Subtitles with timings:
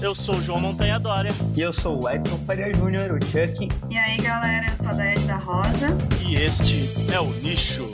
[0.00, 1.30] Eu sou o João Montanha Dória.
[1.54, 3.68] E eu sou o Edson Faria Júnior, o Chuck.
[3.90, 5.88] E aí, galera, eu sou a Daed da Rosa.
[6.26, 7.90] E este é o Nicho.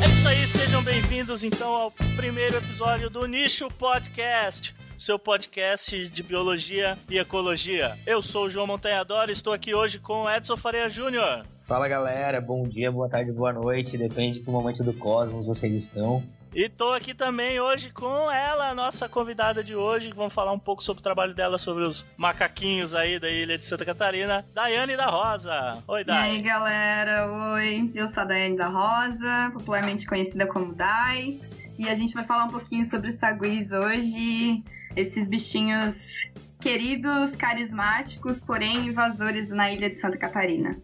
[0.00, 6.22] É isso aí, sejam bem-vindos então ao primeiro episódio do Nicho Podcast seu podcast de
[6.24, 7.96] biologia e ecologia.
[8.04, 11.46] Eu sou o João Montanhador e estou aqui hoje com Edson Faria Júnior.
[11.66, 15.72] Fala galera, bom dia, boa tarde, boa noite, depende de que momento do cosmos vocês
[15.72, 16.22] estão.
[16.52, 20.50] E tô aqui também hoje com ela, a nossa convidada de hoje, que vamos falar
[20.50, 24.44] um pouco sobre o trabalho dela, sobre os macaquinhos aí da ilha de Santa Catarina,
[24.52, 25.78] Daiane da Rosa.
[25.86, 26.16] Oi, Dai.
[26.16, 27.92] E aí, galera, oi.
[27.94, 31.38] Eu sou a Daiane da Rosa, popularmente conhecida como Dai.
[31.78, 34.64] E a gente vai falar um pouquinho sobre os saguis hoje,
[34.98, 36.28] esses bichinhos
[36.60, 40.76] queridos, carismáticos, porém invasores na ilha de Santa Catarina.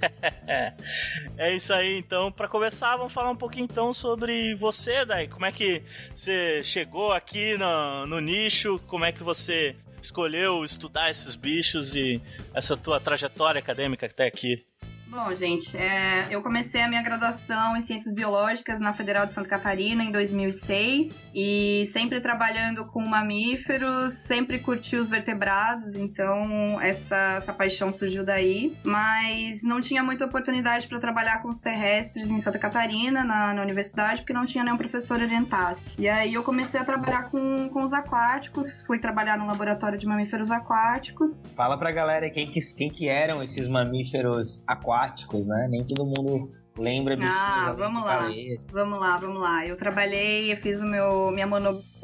[1.36, 2.32] é isso aí, então.
[2.32, 5.28] Para começar, vamos falar um pouquinho então sobre você, Dai.
[5.28, 5.82] Como é que
[6.14, 8.80] você chegou aqui no, no nicho?
[8.86, 12.22] Como é que você escolheu estudar esses bichos e
[12.54, 14.64] essa tua trajetória acadêmica até aqui?
[15.10, 19.48] Bom, gente, é, eu comecei a minha graduação em Ciências Biológicas na Federal de Santa
[19.48, 27.52] Catarina em 2006 e sempre trabalhando com mamíferos, sempre curti os vertebrados, então essa, essa
[27.52, 28.72] paixão surgiu daí.
[28.84, 33.62] Mas não tinha muita oportunidade para trabalhar com os terrestres em Santa Catarina, na, na,
[33.62, 36.00] universidade, porque não tinha nenhum professor orientasse.
[36.00, 40.06] E aí eu comecei a trabalhar com, com os aquáticos, fui trabalhar no laboratório de
[40.06, 41.42] mamíferos aquáticos.
[41.56, 45.66] Fala pra galera quem que, quem que eram esses mamíferos aquáticos aquáticos, né?
[45.68, 47.16] Nem todo mundo lembra.
[47.22, 48.28] Ah, vamos lá.
[48.72, 49.66] Vamos lá, vamos lá.
[49.66, 51.99] Eu trabalhei, eu fiz o meu minha monografia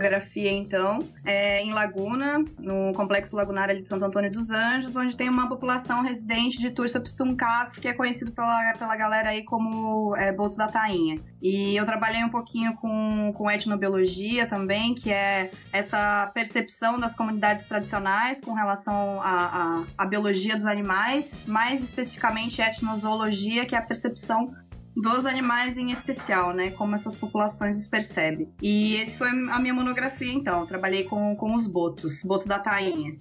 [0.48, 5.28] então, é, em Laguna, no complexo lagunar ali de Santo Antônio dos Anjos, onde tem
[5.28, 10.32] uma população residente de Tursops tuncatus, que é conhecido pela, pela galera aí como é,
[10.32, 11.18] boto da tainha.
[11.40, 17.64] E eu trabalhei um pouquinho com, com etnobiologia também, que é essa percepção das comunidades
[17.64, 24.54] tradicionais com relação à, à biologia dos animais, mais especificamente etnozoologia, que é a percepção
[24.96, 26.70] dos animais em especial, né?
[26.70, 28.48] Como essas populações os percebem.
[28.62, 30.60] E esse foi a minha monografia, então.
[30.60, 33.14] Eu trabalhei com, com os botos, boto da tainha.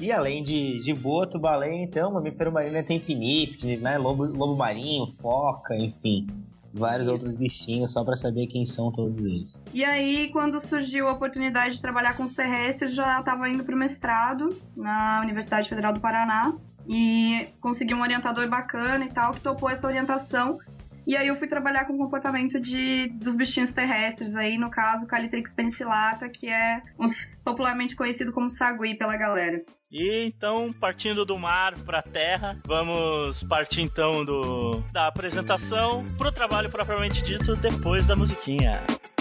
[0.00, 3.98] E além de, de boto, baleia, então, mamífero marinho tem pinípede, né?
[3.98, 6.26] Lobo, lobo marinho, foca, enfim.
[6.72, 7.12] Vários Isso.
[7.12, 9.62] outros bichinhos, só para saber quem são todos eles.
[9.72, 13.74] E aí, quando surgiu a oportunidade de trabalhar com os terrestres, já estava indo para
[13.74, 16.52] o mestrado na Universidade Federal do Paraná.
[16.88, 20.58] E consegui um orientador bacana e tal, que topou essa orientação
[21.06, 25.06] e aí eu fui trabalhar com o comportamento de, dos bichinhos terrestres, aí no caso
[25.06, 29.62] Calitrix penicillata, que é uns, popularmente conhecido como sagui pela galera.
[29.90, 36.28] E então, partindo do mar para a terra, vamos partir então do, da apresentação para
[36.28, 38.82] o trabalho propriamente dito depois da musiquinha.
[38.88, 39.13] É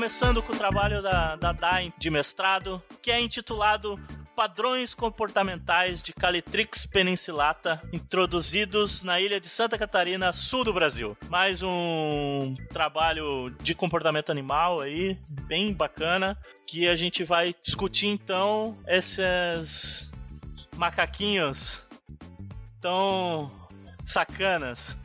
[0.00, 4.00] começando com o trabalho da, da DAI de mestrado, que é intitulado
[4.34, 11.14] Padrões Comportamentais de Calitrix penicillata introduzidos na ilha de Santa Catarina, sul do Brasil.
[11.28, 16.34] Mais um trabalho de comportamento animal aí, bem bacana,
[16.66, 20.10] que a gente vai discutir então esses
[20.78, 21.86] macaquinhos
[22.80, 23.52] tão
[24.02, 24.96] sacanas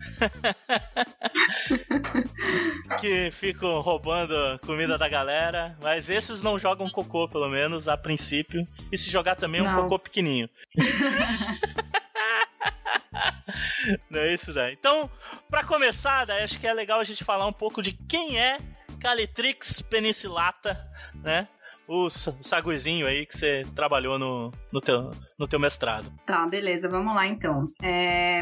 [3.00, 4.34] que ficam roubando
[4.64, 8.66] comida da galera, mas esses não jogam cocô, pelo menos, a princípio.
[8.90, 10.48] E se jogar também é um cocô pequenininho.
[14.10, 14.72] não é isso, né?
[14.72, 15.10] Então,
[15.48, 18.58] para começar, né, acho que é legal a gente falar um pouco de quem é
[19.00, 21.48] Calitrix penicillata, né?
[21.90, 26.08] O saguizinho aí que você trabalhou no, no, teu, no teu mestrado.
[26.24, 27.66] Tá, beleza, vamos lá então.
[27.82, 28.40] É,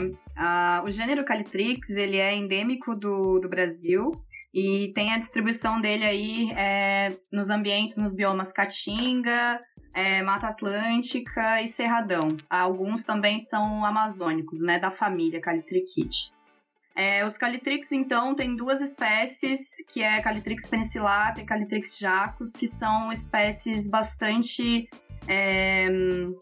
[0.84, 4.12] o gênero Calitrix, ele é endêmico do, do Brasil,
[4.52, 9.60] e tem a distribuição dele aí é, nos ambientes, nos biomas Caatinga,
[9.94, 12.36] é, Mata Atlântica e Cerradão.
[12.50, 16.32] Alguns também são amazônicos, né, da família Calitrichite.
[17.00, 22.66] É, os Calitrix, então, tem duas espécies, que é Calitrix penicillata e Calitrix jacus, que
[22.66, 24.90] são espécies bastante
[25.28, 25.86] é,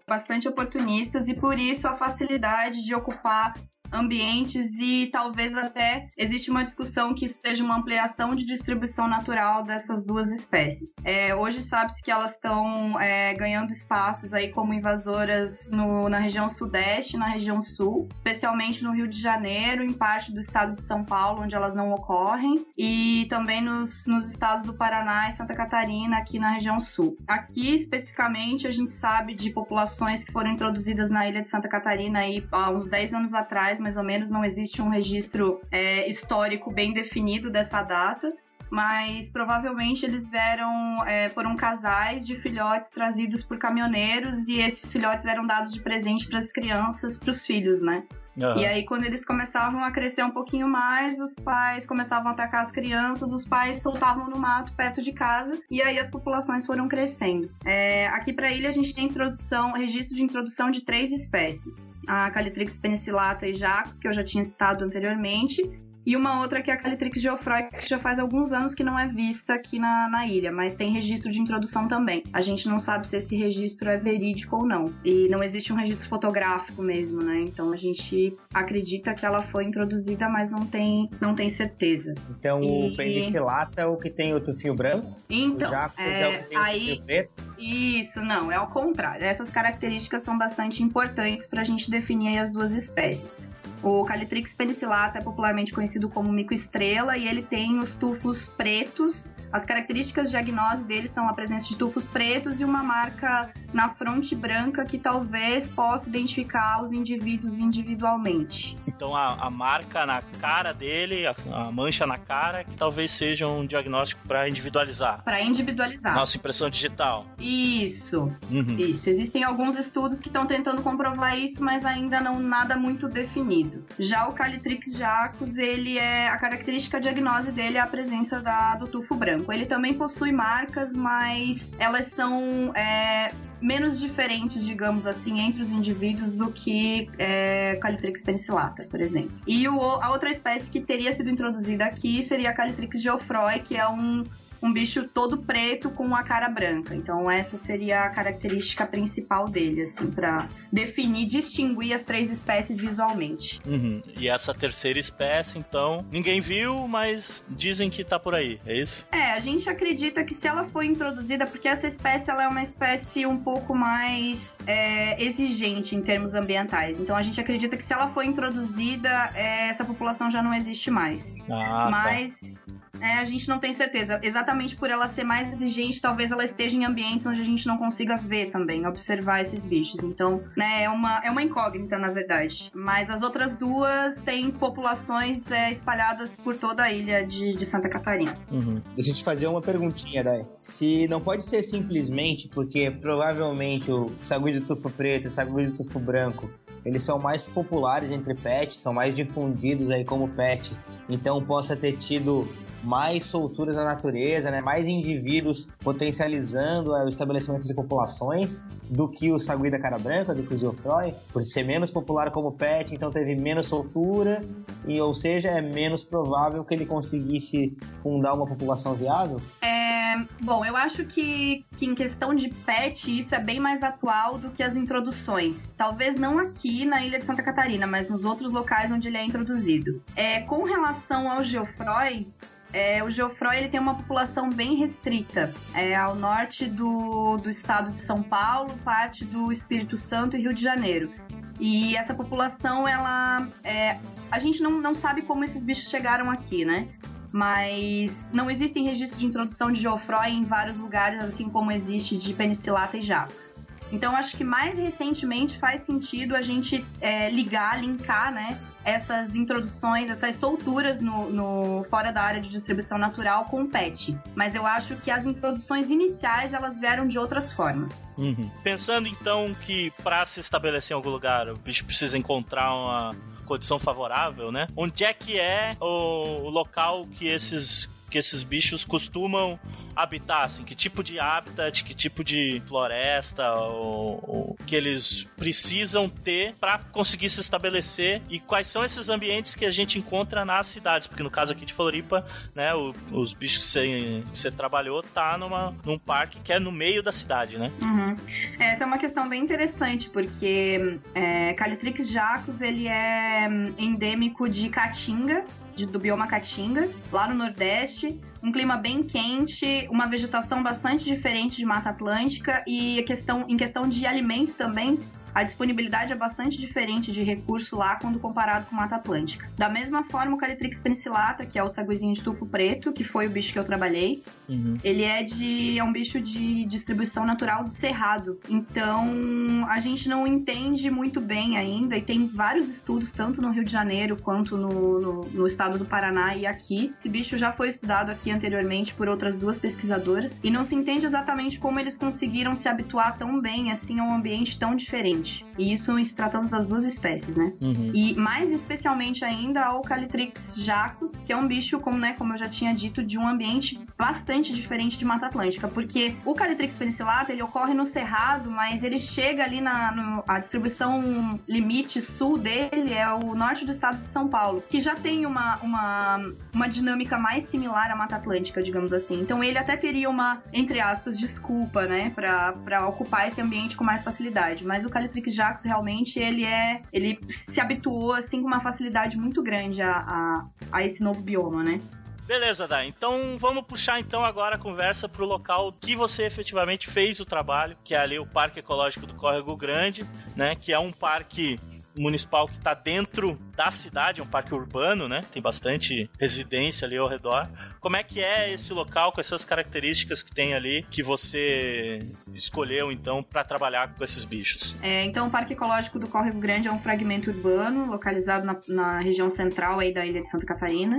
[0.09, 3.53] bastante oportunistas e por isso a facilidade de ocupar
[3.93, 10.05] ambientes e talvez até existe uma discussão que seja uma ampliação de distribuição natural dessas
[10.05, 10.97] duas espécies.
[11.05, 16.49] É, hoje sabe-se que elas estão é, ganhando espaços aí como invasoras no, na região
[16.49, 21.05] sudeste, na região sul, especialmente no Rio de Janeiro, em parte do estado de São
[21.05, 26.19] Paulo, onde elas não ocorrem, e também nos, nos estados do Paraná e Santa Catarina,
[26.19, 27.17] aqui na região sul.
[27.27, 32.21] Aqui, especificamente, a gente sabe de populações que foram introduzidas na ilha de Santa Catarina
[32.21, 36.71] aí, há uns 10 anos atrás, mais ou menos, não existe um registro é, histórico
[36.73, 38.33] bem definido dessa data
[38.71, 45.25] mas provavelmente eles vieram, é, foram casais de filhotes trazidos por caminhoneiros e esses filhotes
[45.27, 48.05] eram dados de presente para as crianças, para os filhos, né?
[48.37, 48.59] Uhum.
[48.59, 52.61] E aí, quando eles começavam a crescer um pouquinho mais, os pais começavam a atacar
[52.61, 56.87] as crianças, os pais soltavam no mato perto de casa, e aí as populações foram
[56.89, 57.51] crescendo.
[57.65, 61.91] É, aqui para a ilha, a gente tem introdução, registro de introdução de três espécies:
[62.07, 65.63] a Calitrix penicillata e jacos, que eu já tinha citado anteriormente,
[66.07, 68.97] e uma outra que é a Calitrix geoffroy, que já faz alguns anos que não
[68.97, 72.23] é vista aqui na, na ilha, mas tem registro de introdução também.
[72.33, 74.95] A gente não sabe se esse registro é verídico ou não.
[75.05, 77.41] E não existe um registro fotográfico mesmo, né?
[77.41, 82.15] Então a gente acredita que ela foi introduzida, mas não tem, não tem certeza.
[82.31, 82.93] Então e...
[82.93, 85.17] o penicilata é o que tem o tufinho branco?
[85.29, 86.93] Então, o é, é o aí...
[86.93, 87.43] o preto?
[87.59, 89.25] Isso, não, é ao contrário.
[89.25, 93.45] Essas características são bastante importantes para a gente definir as duas espécies.
[93.83, 99.35] O Calitrix penicillata é popularmente conhecido como mico-estrela e ele tem os tufos pretos.
[99.53, 103.91] As características de diagnose dele são a presença de tufos pretos e uma marca na
[103.91, 108.77] fronte branca que talvez possa identificar os indivíduos individualmente.
[108.87, 113.47] Então a, a marca na cara dele, a, a, mancha na cara, que talvez seja
[113.47, 115.23] um diagnóstico para individualizar.
[115.23, 116.15] Para individualizar.
[116.15, 117.27] Nossa impressão digital.
[117.39, 118.33] Isso.
[118.51, 118.77] Uhum.
[118.79, 119.11] Isso.
[119.11, 123.85] Existem alguns estudos que estão tentando comprovar isso, mas ainda não nada muito definido.
[123.99, 128.87] Já o Calitrix jacus, ele é a característica diagnose dele é a presença da, do
[128.87, 129.36] tufo branco.
[129.49, 133.31] Ele também possui marcas, mas elas são é,
[133.61, 139.37] menos diferentes, digamos assim, entre os indivíduos do que é, Calitrix penicillata, por exemplo.
[139.47, 143.77] E o, a outra espécie que teria sido introduzida aqui seria a Calitrix geoffroy, que
[143.77, 144.25] é um
[144.63, 146.95] um bicho todo preto com a cara branca.
[146.95, 153.61] Então essa seria a característica principal dele, assim, para definir, distinguir as três espécies visualmente.
[153.67, 154.03] Uhum.
[154.19, 159.07] E essa terceira espécie, então, ninguém viu, mas dizem que tá por aí, é isso?
[159.13, 162.63] É, a gente acredita que se ela foi introduzida, porque essa espécie ela é uma
[162.63, 166.99] espécie um pouco mais é, exigente em termos ambientais.
[166.99, 170.91] Então a gente acredita que se ela foi introduzida, é, essa população já não existe
[170.91, 171.41] mais.
[171.43, 171.89] Ah, tá.
[171.91, 172.73] mas tá.
[173.01, 174.19] É, a gente não tem certeza.
[174.23, 174.46] Exatamente
[174.79, 178.17] por ela ser mais exigente, talvez ela esteja em ambientes onde a gente não consiga
[178.17, 180.03] ver também, observar esses bichos.
[180.03, 182.71] Então, né, é uma, é uma incógnita, na verdade.
[182.75, 187.89] Mas as outras duas têm populações é, espalhadas por toda a ilha de, de Santa
[187.89, 188.37] Catarina.
[188.51, 188.81] Uhum.
[188.95, 190.47] Deixa eu te fazer uma perguntinha, Dai.
[190.57, 195.67] Se não pode ser simplesmente porque provavelmente o sagui do tufo preto e o sagui
[195.67, 196.49] do tufo branco
[196.87, 200.73] eles são mais populares entre pets, são mais difundidos aí como pet,
[201.09, 202.47] então possa ter tido
[202.83, 204.61] mais solturas na natureza, né?
[204.61, 210.43] mais indivíduos potencializando o estabelecimento de populações do que o sagui da cara branca, do
[210.43, 214.41] que o Geoffroy, por ser menos popular como pet, então teve menos soltura,
[214.87, 219.41] e ou seja, é menos provável que ele conseguisse fundar uma população viável?
[219.61, 224.39] É, bom, eu acho que, que em questão de pet, isso é bem mais atual
[224.39, 225.73] do que as introduções.
[225.73, 229.25] Talvez não aqui na ilha de Santa Catarina, mas nos outros locais onde ele é
[229.25, 230.03] introduzido.
[230.15, 232.29] É, com relação ao Geoffroy,
[232.77, 235.51] é, o Geoffroy ele tem uma população bem restrita.
[235.73, 240.53] É ao norte do, do estado de São Paulo, parte do Espírito Santo e Rio
[240.53, 241.11] de Janeiro.
[241.59, 243.49] E essa população, ela.
[243.65, 243.99] É,
[244.31, 246.87] a gente não, não sabe como esses bichos chegaram aqui, né?
[247.33, 252.35] Mas não existem registros de introdução de Geoffroy em vários lugares, assim como existe de
[252.35, 253.57] penicilata e jacos.
[253.91, 260.09] Então, acho que mais recentemente faz sentido a gente é, ligar, linkar, né, essas introduções,
[260.09, 264.17] essas solturas no, no, fora da área de distribuição natural com o PET.
[264.33, 268.05] Mas eu acho que as introduções iniciais elas vieram de outras formas.
[268.17, 268.49] Uhum.
[268.63, 273.11] Pensando então que para se estabelecer em algum lugar o bicho precisa encontrar uma
[273.45, 274.69] condição favorável, né?
[274.77, 279.59] Onde é que é o, o local que esses que esses bichos costumam
[279.97, 286.09] habitar, assim, que tipo de habitat, que tipo de floresta ou, ou que eles precisam
[286.09, 290.67] ter para conseguir se estabelecer e quais são esses ambientes que a gente encontra nas
[290.67, 295.39] cidades, porque no caso aqui de Floripa, né, o, os bichos que você, trabalhou tá
[295.39, 297.71] numa, num parque que é no meio da cidade, né?
[297.83, 298.17] Uhum.
[298.59, 304.69] Essa é uma questão bem interessante, porque é, Calitrix jacus, ele é hum, endêmico de
[304.69, 305.45] Caatinga,
[305.77, 308.19] de, do bioma Caatinga, lá no Nordeste.
[308.43, 313.57] Um clima bem quente, uma vegetação bastante diferente de Mata Atlântica e a questão, em
[313.57, 314.99] questão de alimento também,
[315.37, 319.47] a disponibilidade é bastante diferente de recurso lá quando comparado com Mata Atlântica.
[319.55, 323.27] Da mesma forma, o Calitrix penicillata, que é o saguizinho de tufo preto, que foi
[323.27, 324.79] o bicho que eu trabalhei, uhum.
[324.83, 328.41] ele é de é um bicho de distribuição natural do cerrado.
[328.49, 333.65] Então, a gente não entende muito bem ainda e tem vários estudos tanto no Rio
[333.65, 336.95] de Janeiro quanto no, no, no estado do Paraná e aqui.
[336.99, 341.05] Esse bicho já foi estudado aqui anteriormente por outras duas pesquisadoras e não se entende
[341.05, 345.26] exatamente como eles conseguiram se habituar tão bem assim a um ambiente tão diferente
[345.59, 347.53] E isso se tratando das duas espécies, né?
[347.61, 347.91] Uhum.
[347.95, 352.37] E mais especialmente ainda ao Calitrix jacus, que é um bicho, como, né, como eu
[352.37, 357.33] já tinha dito, de um ambiente bastante diferente de Mata Atlântica, porque o Calitrix penicillata,
[357.33, 362.93] ele ocorre no cerrado, mas ele chega ali na no, a distribuição limite sul dele
[362.93, 366.21] é o norte do estado de São Paulo, que já tem uma, uma,
[366.53, 369.21] uma dinâmica mais similar à Mata Atlântica, digamos assim.
[369.21, 374.05] Então ele até teria uma, entre aspas, desculpa, né, para ocupar esse ambiente com mais
[374.05, 374.65] facilidade.
[374.65, 376.83] Mas o Calitrix Patrick Jacques realmente ele é.
[376.93, 381.63] Ele se habituou assim com uma facilidade muito grande a, a, a esse novo bioma,
[381.63, 381.81] né?
[382.27, 382.89] Beleza, Dai.
[382.89, 387.77] Então vamos puxar então agora a conversa pro local que você efetivamente fez o trabalho,
[387.85, 390.57] que é ali o Parque Ecológico do Córrego Grande, né?
[390.57, 391.57] Que é um parque
[391.97, 395.23] municipal que está dentro da cidade, é um parque urbano, né?
[395.33, 397.49] Tem bastante residência ali ao redor.
[397.81, 402.01] Como é que é esse local, quais são as características que tem ali que você
[402.35, 404.75] escolheu então para trabalhar com esses bichos?
[404.83, 409.01] É, então o Parque Ecológico do Córrego Grande é um fragmento urbano localizado na, na
[409.01, 410.97] região central aí da ilha de Santa Catarina.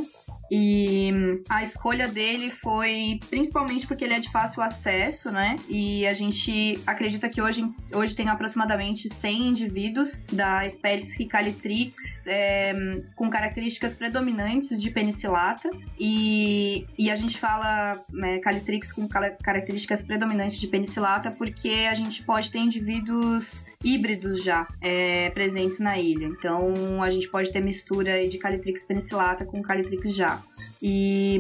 [0.50, 1.12] E
[1.50, 5.56] a escolha dele foi principalmente porque ele é de fácil acesso, né?
[5.68, 7.64] E a gente acredita que hoje,
[7.94, 12.74] hoje tem aproximadamente 100 indivíduos da espécie Calitrix é,
[13.16, 15.70] com características predominantes de penicillata.
[16.00, 22.24] E, e a gente fala né, Calitrix com características predominantes de penicillata porque a gente
[22.24, 26.26] pode ter indivíduos híbridos já é, presentes na ilha.
[26.26, 30.14] Então a gente pode ter mistura de Calitrix penicillata com Calitrix
[30.82, 31.40] E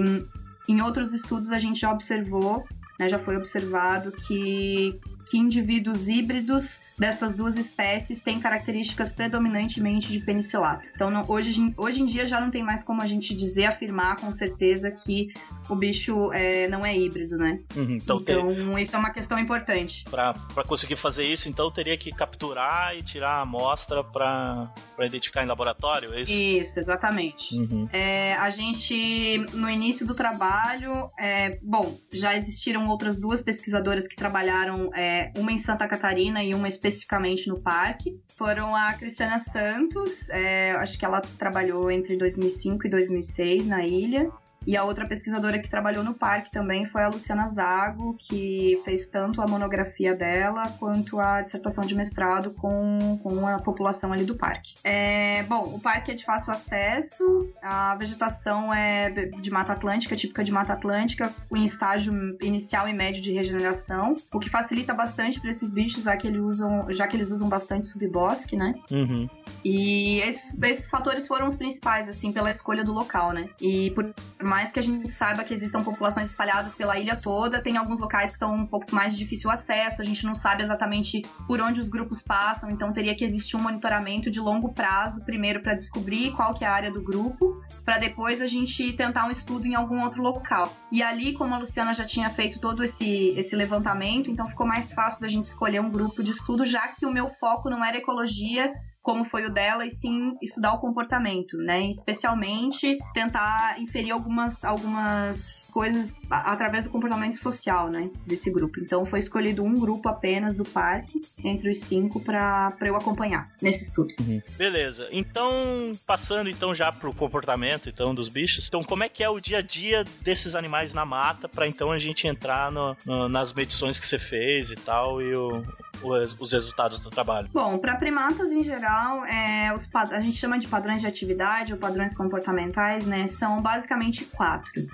[0.68, 2.66] em outros estudos a gente já observou,
[3.00, 5.00] né, já foi observado que
[5.30, 10.84] que indivíduos híbridos dessas duas espécies têm características predominantemente de penicillata.
[10.96, 14.18] Então, não, hoje, hoje em dia já não tem mais como a gente dizer, afirmar
[14.18, 15.32] com certeza que
[15.70, 17.60] o bicho é, não é híbrido, né?
[17.76, 18.82] Uhum, então, então ter...
[18.82, 20.04] isso é uma questão importante.
[20.10, 20.34] Para
[20.66, 26.14] conseguir fazer isso, então teria que capturar e tirar a amostra para identificar em laboratório,
[26.14, 26.32] é isso?
[26.32, 27.56] Isso, exatamente.
[27.56, 27.88] Uhum.
[27.94, 34.16] É, a gente, no início do trabalho, é, bom, já existiram outras duas pesquisadoras que
[34.16, 38.20] trabalharam é, uma em Santa Catarina e uma especificamente no parque.
[38.36, 44.32] Foram a Cristiana Santos, é, acho que ela trabalhou entre 2005 e 2006 na ilha.
[44.68, 49.08] E a outra pesquisadora que trabalhou no parque também foi a Luciana Zago, que fez
[49.08, 54.36] tanto a monografia dela quanto a dissertação de mestrado com, com a população ali do
[54.36, 54.74] parque.
[54.84, 60.44] É, bom, o parque é de fácil acesso, a vegetação é de Mata Atlântica, típica
[60.44, 65.50] de Mata Atlântica, em estágio inicial e médio de regeneração, o que facilita bastante para
[65.50, 68.76] esses bichos, já que, eles usam, já que eles usam bastante subbosque, né?
[68.92, 69.30] Uhum.
[69.64, 73.50] E esses, esses fatores foram os principais, assim, pela escolha do local, né?
[73.62, 77.62] E por mais mais que a gente saiba que existam populações espalhadas pela ilha toda,
[77.62, 80.64] tem alguns locais que são um pouco mais de difícil acesso, a gente não sabe
[80.64, 85.22] exatamente por onde os grupos passam, então teria que existir um monitoramento de longo prazo,
[85.22, 89.28] primeiro para descobrir qual que é a área do grupo, para depois a gente tentar
[89.28, 90.76] um estudo em algum outro local.
[90.92, 94.92] E ali, como a Luciana já tinha feito todo esse, esse levantamento, então ficou mais
[94.92, 97.98] fácil da gente escolher um grupo de estudo, já que o meu foco não era
[97.98, 98.74] ecologia,
[99.08, 101.86] como foi o dela, e sim estudar o comportamento, né?
[101.90, 108.10] Especialmente tentar inferir algumas, algumas coisas através do comportamento social, né?
[108.26, 108.82] Desse grupo.
[108.82, 113.86] Então foi escolhido um grupo apenas do parque, entre os cinco, para eu acompanhar nesse
[113.86, 114.14] estudo.
[114.20, 114.42] Uhum.
[114.58, 115.08] Beleza.
[115.10, 119.40] Então, passando então já pro comportamento então dos bichos, então como é que é o
[119.40, 123.54] dia a dia desses animais na mata para então a gente entrar no, no, nas
[123.54, 125.64] medições que você fez e tal e o,
[126.04, 127.50] os resultados do trabalho?
[127.54, 131.80] Bom, para primatas em geral, é, os, a gente chama de padrões de atividade ou
[131.80, 133.28] padrões comportamentais, né?
[133.28, 134.88] São basicamente quatro.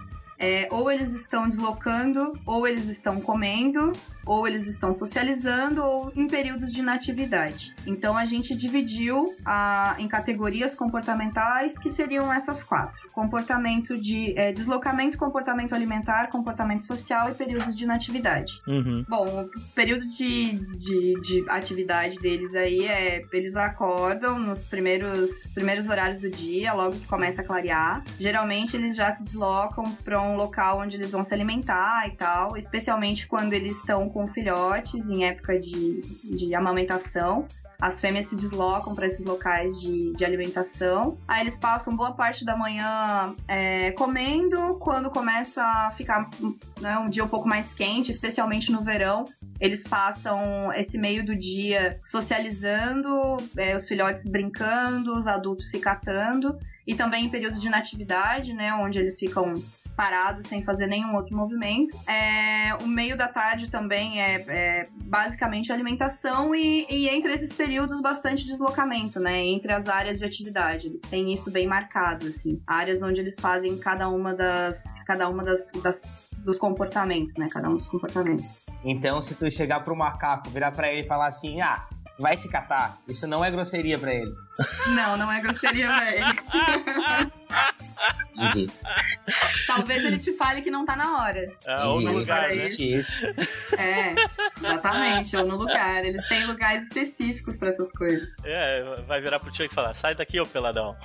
[0.43, 3.93] é, ou eles estão deslocando, ou eles estão comendo,
[4.25, 7.75] ou eles estão socializando ou em períodos de inatividade.
[7.85, 14.51] Então a gente dividiu a, em categorias comportamentais que seriam essas quatro: comportamento de é,
[14.51, 18.61] deslocamento, comportamento alimentar, comportamento social e períodos de inatividade.
[18.67, 19.05] Uhum.
[19.07, 25.89] Bom, o período de, de, de, atividade deles aí é eles acordam nos primeiros, primeiros
[25.89, 28.03] horários do dia, logo que começa a clarear.
[28.19, 32.57] Geralmente eles já se deslocam para um local onde eles vão se alimentar e tal,
[32.57, 37.47] especialmente quando eles estão com filhotes em época de, de amamentação.
[37.81, 41.17] As fêmeas se deslocam para esses locais de, de alimentação.
[41.27, 44.75] Aí eles passam boa parte da manhã é, comendo.
[44.79, 46.29] Quando começa a ficar
[46.79, 49.25] né, um dia um pouco mais quente, especialmente no verão,
[49.59, 56.57] eles passam esse meio do dia socializando, é, os filhotes brincando, os adultos se catando.
[56.87, 59.53] E também em períodos de natividade, né, onde eles ficam
[59.95, 61.97] parado, sem fazer nenhum outro movimento.
[62.07, 68.01] É, o meio da tarde também é, é basicamente alimentação e, e, entre esses períodos
[68.01, 69.45] bastante deslocamento, né?
[69.45, 70.87] Entre as áreas de atividade.
[70.87, 72.61] Eles têm isso bem marcado, assim.
[72.65, 75.03] Áreas onde eles fazem cada uma das.
[75.03, 77.47] cada uma das, das dos comportamentos, né?
[77.51, 78.61] Cada um dos comportamentos.
[78.83, 81.85] Então, se tu chegar pro macaco, virar para ele e falar assim, ah,
[82.19, 82.97] vai se catar.
[83.07, 84.33] Isso não é grosseria para ele.
[84.95, 86.25] Não, não é grosseria pra ele.
[88.35, 88.71] Entendi.
[89.67, 91.51] Talvez ele te fale que não tá na hora.
[91.65, 92.55] É, ou no lugar, né?
[93.77, 94.15] É,
[94.59, 96.03] exatamente, ou no lugar.
[96.03, 98.29] Eles têm lugares específicos pra essas coisas.
[98.43, 100.95] É, vai virar pro tio e falar, sai daqui, ô peladão.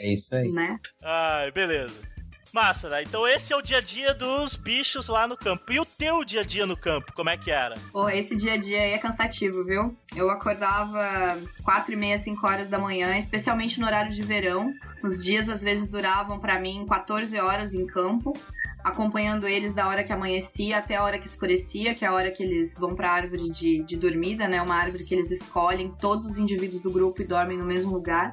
[0.00, 0.50] É isso aí.
[0.50, 0.78] Né?
[1.02, 2.11] Ai, beleza.
[2.52, 3.02] Massa, né?
[3.02, 5.72] Então esse é o dia a dia dos bichos lá no campo.
[5.72, 7.74] E o teu dia a dia no campo, como é que era?
[7.92, 9.96] Pô, esse dia a dia aí é cansativo, viu?
[10.14, 14.72] Eu acordava quatro e meia, cinco horas da manhã, especialmente no horário de verão.
[15.02, 18.36] Os dias às vezes duravam para mim 14 horas em campo
[18.82, 22.30] acompanhando eles da hora que amanhecia até a hora que escurecia, que é a hora
[22.30, 24.60] que eles vão para a árvore de, de dormida, né?
[24.60, 28.32] Uma árvore que eles escolhem, todos os indivíduos do grupo e dormem no mesmo lugar.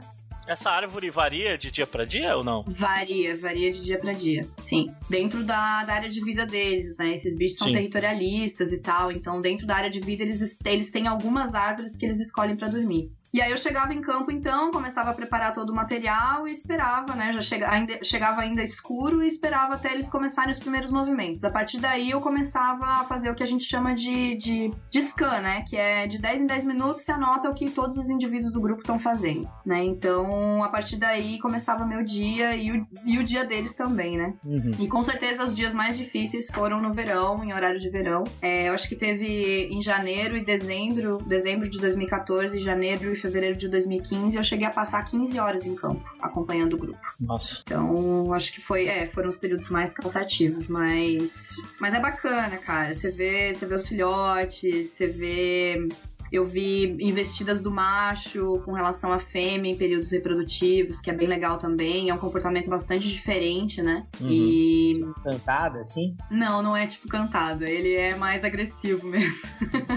[0.50, 2.64] Essa árvore varia de dia para dia ou não?
[2.64, 4.42] Varia, varia de dia para dia.
[4.58, 4.88] Sim.
[5.08, 7.14] Dentro da, da, área de vida deles, né?
[7.14, 7.74] Esses bichos são Sim.
[7.76, 9.12] territorialistas e tal.
[9.12, 12.68] Então, dentro da área de vida, eles, eles têm algumas árvores que eles escolhem para
[12.68, 13.12] dormir.
[13.32, 17.16] E aí eu chegava em campo então, começava a preparar todo o material e esperava,
[17.16, 17.32] né?
[17.32, 21.44] Já chega, ainda, chegava ainda escuro e esperava até eles começarem os primeiros movimentos.
[21.44, 25.02] A partir daí eu começava a fazer o que a gente chama de, de, de
[25.02, 25.64] scan, né?
[25.68, 28.60] Que é de 10 em 10 minutos se anota o que todos os indivíduos do
[28.60, 29.84] grupo estão fazendo, né?
[29.84, 34.34] Então, a partir daí começava meu dia e o, e o dia deles também, né?
[34.44, 34.72] Uhum.
[34.80, 38.24] E com certeza os dias mais difíceis foram no verão, em horário de verão.
[38.42, 43.58] É, eu acho que teve em janeiro e dezembro, dezembro de 2014, janeiro e fevereiro
[43.58, 47.00] de 2015, eu cheguei a passar 15 horas em campo, acompanhando o grupo.
[47.20, 47.62] Nossa.
[47.62, 52.94] Então, acho que foi, é, foram os períodos mais cansativos, mas mas é bacana, cara.
[52.94, 55.88] Você vê, você vê os filhotes, você vê
[56.32, 61.28] eu vi investidas do macho com relação à fêmea em períodos reprodutivos, que é bem
[61.28, 62.10] legal também.
[62.10, 64.06] É um comportamento bastante diferente, né?
[64.22, 64.30] Uhum.
[64.30, 64.94] E.
[65.24, 66.16] Cantada, assim?
[66.30, 67.70] Não, não é tipo cantada.
[67.70, 69.50] Ele é mais agressivo mesmo.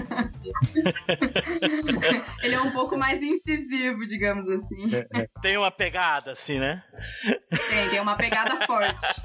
[2.41, 4.91] Ele é um pouco mais incisivo, digamos assim.
[5.41, 6.81] Tem uma pegada, assim, né?
[7.49, 9.21] Tem, tem uma pegada forte.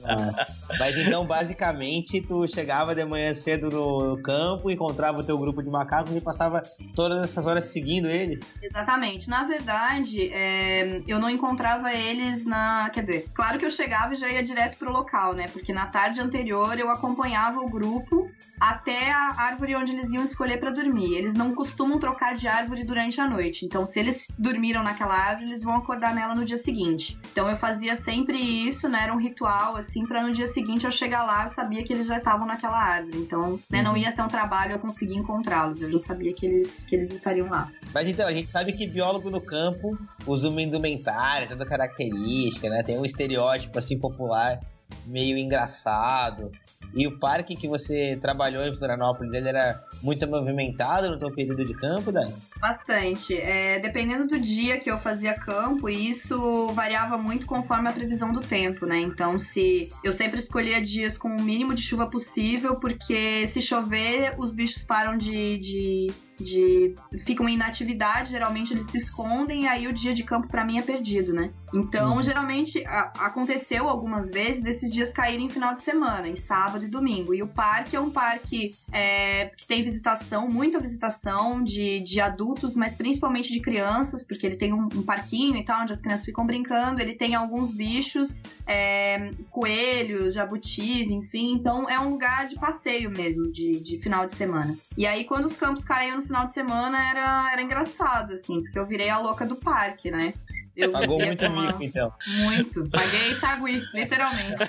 [0.00, 0.56] Nossa.
[0.78, 5.70] Mas então, basicamente, tu chegava de manhã cedo no campo, encontrava o teu grupo de
[5.76, 6.62] macacos e passava
[6.94, 8.56] todas essas horas seguindo eles?
[8.62, 9.28] Exatamente.
[9.28, 12.90] Na verdade, é, eu não encontrava eles na.
[12.90, 15.46] Quer dizer, claro que eu chegava e já ia direto pro local, né?
[15.48, 20.58] Porque na tarde anterior eu acompanhava o grupo até a árvore onde eles iam escolher
[20.58, 21.14] para dormir.
[21.14, 23.64] Eles não costumam trocar de árvore durante a noite.
[23.64, 27.18] Então, se eles dormiram naquela árvore, eles vão acordar nela no dia seguinte.
[27.32, 29.04] Então, eu fazia sempre isso, né?
[29.04, 32.06] Era um ritual, assim, para no dia seguinte eu chegar lá, eu sabia que eles
[32.06, 33.18] já estavam naquela árvore.
[33.18, 33.96] Então, né, não uhum.
[33.98, 35.65] ia ser um trabalho eu conseguir encontrá-los.
[35.80, 37.70] Eu já sabia que eles, que eles estariam lá.
[37.92, 42.82] Mas então, a gente sabe que biólogo no campo usa uma indumentária, toda característica, né?
[42.82, 44.58] Tem um estereótipo, assim, popular
[45.06, 46.50] meio engraçado.
[46.94, 51.64] E o parque que você trabalhou em Florianópolis, ele era muito movimentado no teu período
[51.64, 52.32] de campo, Dani?
[52.58, 53.36] Bastante.
[53.36, 58.40] É, dependendo do dia que eu fazia campo, isso variava muito conforme a previsão do
[58.40, 58.98] tempo, né?
[58.98, 64.34] Então, se eu sempre escolhia dias com o mínimo de chuva possível, porque se chover,
[64.38, 66.06] os bichos param de, de
[66.38, 66.94] de
[67.24, 70.78] ficam em inatividade, geralmente eles se escondem e aí o dia de campo para mim
[70.78, 71.50] é perdido, né?
[71.74, 72.22] Então, uhum.
[72.22, 76.88] geralmente a, aconteceu algumas vezes desses dias caírem em final de semana, em sábado e
[76.88, 77.34] domingo.
[77.34, 82.76] E o parque é um parque é, que tem visitação, muita visitação de, de adultos
[82.76, 86.24] mas principalmente de crianças, porque ele tem um, um parquinho e tal, onde as crianças
[86.24, 87.00] ficam brincando.
[87.00, 91.52] Ele tem alguns bichos, é, coelhos, jabutis, enfim.
[91.52, 94.76] Então é um lugar de passeio mesmo, de, de final de semana.
[94.96, 98.78] E aí, quando os campos caíam no final de semana, era, era engraçado, assim, porque
[98.78, 100.34] eu virei a louca do parque, né?
[100.76, 101.62] Eu Pagou muito uma...
[101.62, 102.12] mico, então.
[102.26, 102.88] Muito.
[102.90, 104.62] Paguei sagui, literalmente.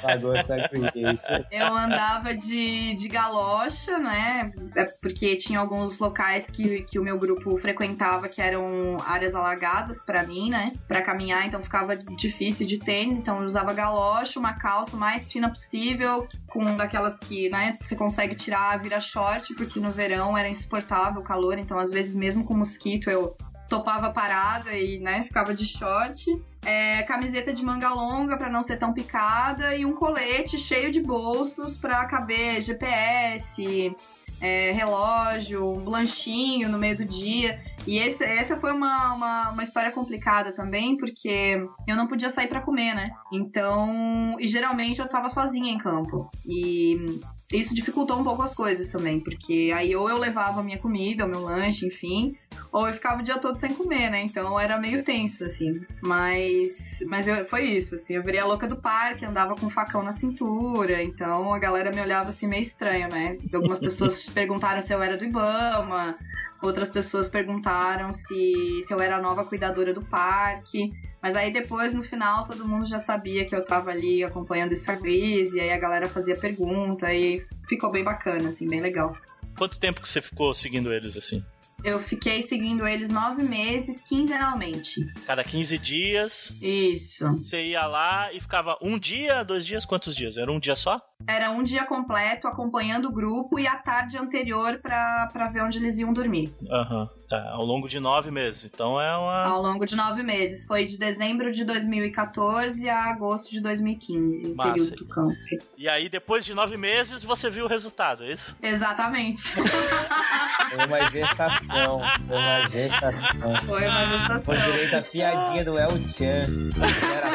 [0.00, 1.26] Pagou sagui, é isso.
[1.50, 4.52] Eu andava de, de galocha, né?
[4.76, 10.02] É porque tinha alguns locais que, que o meu grupo frequentava que eram áreas alagadas
[10.02, 10.72] para mim, né?
[10.86, 13.18] Para caminhar, então ficava difícil de tênis.
[13.18, 18.34] Então eu usava galocha, uma calça mais fina possível, com daquelas que, né, você consegue
[18.34, 21.58] tirar, vira short, porque no verão era insuportável o calor.
[21.58, 23.36] Então, às vezes, mesmo com mosquito, eu
[23.72, 26.30] topava parada e, né, ficava de short.
[26.64, 31.00] É, camiseta de manga longa para não ser tão picada e um colete cheio de
[31.00, 33.96] bolsos para caber GPS,
[34.40, 37.60] é, relógio, um lanchinho no meio do dia.
[37.86, 42.48] E esse, essa foi uma, uma, uma, história complicada também, porque eu não podia sair
[42.48, 43.10] para comer, né?
[43.32, 46.30] Então, e geralmente eu tava sozinha em campo.
[46.46, 47.20] E
[47.52, 51.26] isso dificultou um pouco as coisas também, porque aí ou eu levava a minha comida,
[51.26, 52.34] o meu lanche, enfim,
[52.72, 54.22] ou eu ficava o dia todo sem comer, né?
[54.22, 55.84] Então era meio tenso, assim.
[56.02, 58.14] Mas, mas eu, foi isso, assim.
[58.14, 61.90] Eu virei a louca do parque, andava com um facão na cintura, então a galera
[61.90, 63.36] me olhava assim meio estranho, né?
[63.52, 66.16] Algumas pessoas perguntaram se eu era do Ibama,
[66.62, 70.92] outras pessoas perguntaram se, se eu era a nova cuidadora do parque.
[71.20, 74.76] Mas aí depois, no final, todo mundo já sabia que eu tava ali acompanhando o
[74.76, 79.16] Sagris, e aí a galera fazia pergunta, e ficou bem bacana, assim, bem legal.
[79.56, 81.44] Quanto tempo que você ficou seguindo eles assim?
[81.84, 85.04] Eu fiquei seguindo eles nove meses, quinzenalmente.
[85.26, 86.52] Cada 15 dias.
[86.62, 87.26] Isso.
[87.34, 90.36] Você ia lá e ficava um dia, dois dias, quantos dias?
[90.36, 91.00] Era um dia só?
[91.26, 95.98] Era um dia completo acompanhando o grupo e a tarde anterior para ver onde eles
[95.98, 96.54] iam dormir.
[96.70, 97.08] Aham, uhum.
[97.28, 97.50] tá.
[97.50, 98.70] Ao longo de nove meses.
[98.72, 99.44] Então é uma.
[99.44, 100.64] Ao longo de nove meses.
[100.64, 104.72] Foi de dezembro de 2014 a agosto de 2015, Massa.
[104.72, 105.36] período do campo.
[105.76, 108.56] E aí, depois de nove meses, você viu o resultado, é isso?
[108.62, 109.50] Exatamente.
[109.52, 112.00] Foi uma gestação.
[112.26, 113.56] Foi uma gestação.
[113.66, 114.44] Foi uma gestação.
[114.44, 116.72] Foi direito a piadinha do El Chan.
[117.14, 117.28] Era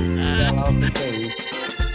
[0.00, 1.85] Olha lá o que é isso.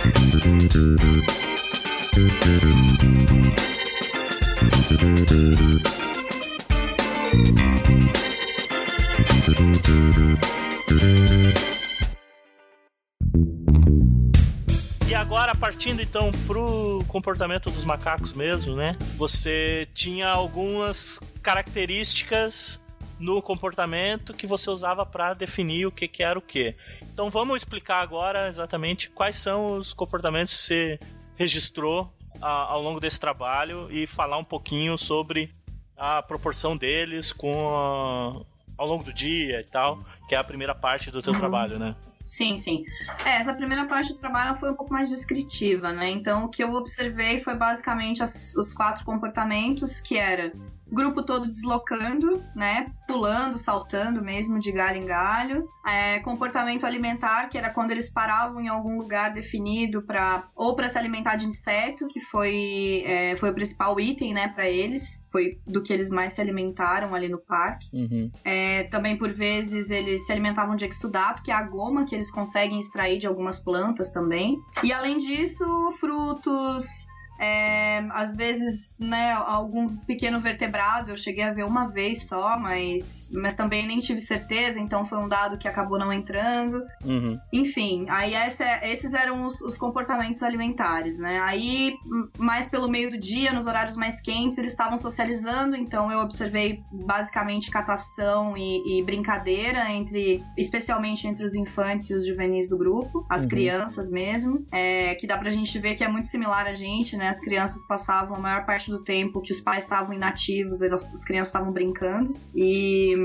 [15.08, 18.98] E agora, partindo então pro comportamento dos macacos mesmo, né?
[19.18, 22.80] Você tinha algumas características
[23.22, 26.76] no comportamento que você usava para definir o que, que era o que.
[27.02, 31.00] Então vamos explicar agora exatamente quais são os comportamentos que você
[31.36, 35.54] registrou a, ao longo desse trabalho e falar um pouquinho sobre
[35.96, 38.44] a proporção deles com a,
[38.78, 41.40] ao longo do dia e tal, que é a primeira parte do teu uhum.
[41.40, 41.96] trabalho, né?
[42.26, 42.84] Sim, sim.
[43.26, 46.10] É, essa primeira parte do trabalho foi um pouco mais descritiva, né?
[46.10, 50.54] Então, o que eu observei foi basicamente as, os quatro comportamentos, que era
[50.92, 52.92] grupo todo deslocando, né?
[53.08, 55.68] Pulando, saltando mesmo de galho em galho.
[55.86, 60.90] É, comportamento alimentar, que era quando eles paravam em algum lugar definido para ou para
[60.90, 65.26] se alimentar de inseto, que foi, é, foi o principal item, né, para eles.
[65.32, 67.88] Foi do que eles mais se alimentaram ali no parque.
[67.94, 68.30] Uhum.
[68.44, 72.30] É, também, por vezes, eles se alimentavam de exudato, que é a goma que eles
[72.30, 74.60] conseguem extrair de algumas plantas também.
[74.84, 75.66] E além disso,
[76.00, 77.08] frutos,
[77.42, 83.32] é, às vezes, né, algum pequeno vertebrado eu cheguei a ver uma vez só, mas,
[83.34, 86.86] mas também nem tive certeza, então foi um dado que acabou não entrando.
[87.04, 87.40] Uhum.
[87.52, 91.40] Enfim, aí essa, esses eram os, os, comportamentos alimentares, né?
[91.40, 91.96] Aí,
[92.38, 96.84] mais pelo meio do dia, nos horários mais quentes, eles estavam socializando, então eu observei
[96.92, 103.26] basicamente catação e, e brincadeira entre, especialmente entre os infantes e os juvenis do grupo,
[103.28, 103.48] as uhum.
[103.48, 107.31] crianças mesmo, é, que dá pra gente ver que é muito similar a gente, né?
[107.32, 111.48] As crianças passavam a maior parte do tempo que os pais estavam inativos, as crianças
[111.48, 112.34] estavam brincando.
[112.54, 113.16] E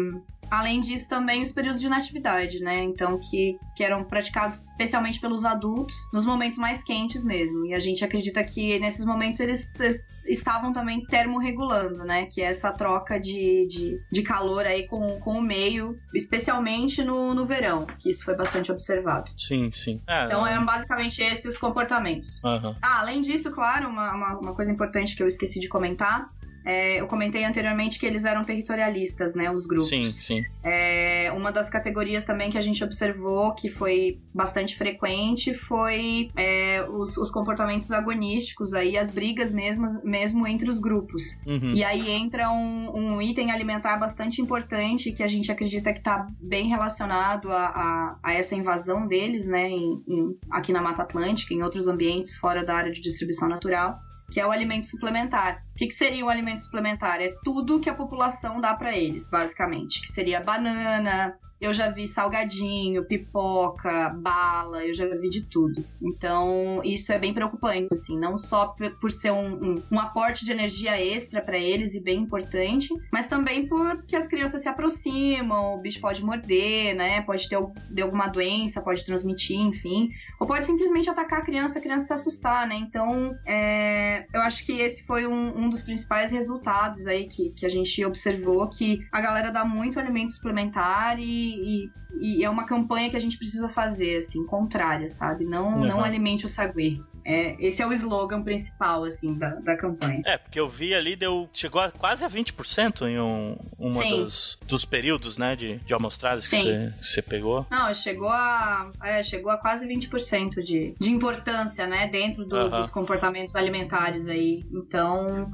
[0.51, 2.83] Além disso, também os períodos de inatividade, né?
[2.85, 7.67] Então, que, que eram praticados especialmente pelos adultos nos momentos mais quentes mesmo.
[7.67, 12.27] E a gente acredita que nesses momentos eles, eles estavam também termorregulando, né?
[12.27, 17.35] Que é essa troca de, de, de calor aí com, com o meio, especialmente no,
[17.35, 19.31] no verão, que isso foi bastante observado.
[19.37, 20.01] Sim, sim.
[20.09, 22.43] É, então, eram basicamente esses os comportamentos.
[22.45, 22.75] Uhum.
[22.83, 26.29] Ah, além disso, claro, uma, uma, uma coisa importante que eu esqueci de comentar
[26.67, 29.49] é, eu comentei anteriormente que eles eram territorialistas, né?
[29.49, 29.89] Os grupos.
[29.89, 30.45] Sim, sim.
[30.65, 36.85] É, uma das categorias também que a gente observou que foi bastante frequente foi é,
[36.91, 41.41] os, os, comportamentos agonísticos, aí as brigas mesmo, mesmo entre os grupos.
[41.47, 41.73] Uhum.
[41.73, 46.27] E aí entra um, um, item alimentar bastante importante que a gente acredita que está
[46.41, 51.55] bem relacionado a, a, a, essa invasão deles, né, em, em, aqui na Mata Atlântica,
[51.55, 55.62] em outros ambientes fora da área de distribuição natural que é o alimento suplementar.
[55.73, 57.21] O que, que seria o alimento suplementar?
[57.21, 60.01] É tudo que a população dá para eles, basicamente.
[60.01, 65.85] Que seria banana, eu já vi salgadinho, pipoca, bala, eu já vi de tudo.
[66.03, 70.53] Então, isso é bem preocupante, assim, não só por ser um, um, um aporte de
[70.53, 75.79] energia extra para eles e bem importante, mas também porque as crianças se aproximam, o
[75.79, 77.23] bicho pode morder, né?
[77.23, 77.59] Pode ter,
[77.95, 80.11] ter alguma doença, pode transmitir, enfim.
[80.38, 82.77] Ou pode simplesmente atacar a criança, a criança se assustar, né?
[82.77, 87.64] Então, é, eu acho que esse foi um, um dos principais resultados aí que, que
[87.64, 92.65] a gente observou, que a galera dá muito alimento suplementar e e, e, é uma
[92.65, 95.45] campanha que a gente precisa fazer, assim, contrária, sabe?
[95.45, 95.87] Não, uhum.
[95.87, 97.01] não alimente o saguê.
[97.27, 100.23] É, esse é o slogan principal, assim, da, da campanha.
[100.25, 104.57] É, porque eu vi ali, deu, chegou a quase a 20% em um uma dos,
[104.65, 107.67] dos períodos, né, de, de amostragens que você pegou.
[107.69, 112.71] Não, chegou a, é, chegou a quase 20% de, de importância, né, dentro do, uh
[112.71, 112.81] -huh.
[112.81, 114.65] dos comportamentos alimentares aí.
[114.73, 115.51] Então,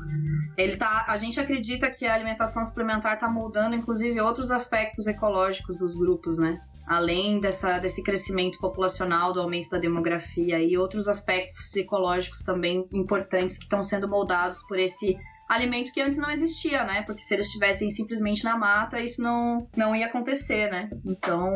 [0.59, 5.79] ele tá, a gente acredita que a alimentação suplementar tá moldando, inclusive, outros aspectos ecológicos
[5.79, 6.61] dos grupos, né?
[6.87, 13.57] Além dessa, desse crescimento populacional, do aumento da demografia e outros aspectos ecológicos também importantes
[13.57, 15.17] que estão sendo moldados por esse
[15.53, 17.03] alimento que antes não existia, né?
[17.03, 20.91] Porque se eles estivessem simplesmente na mata, isso não, não ia acontecer, né?
[21.05, 21.55] Então,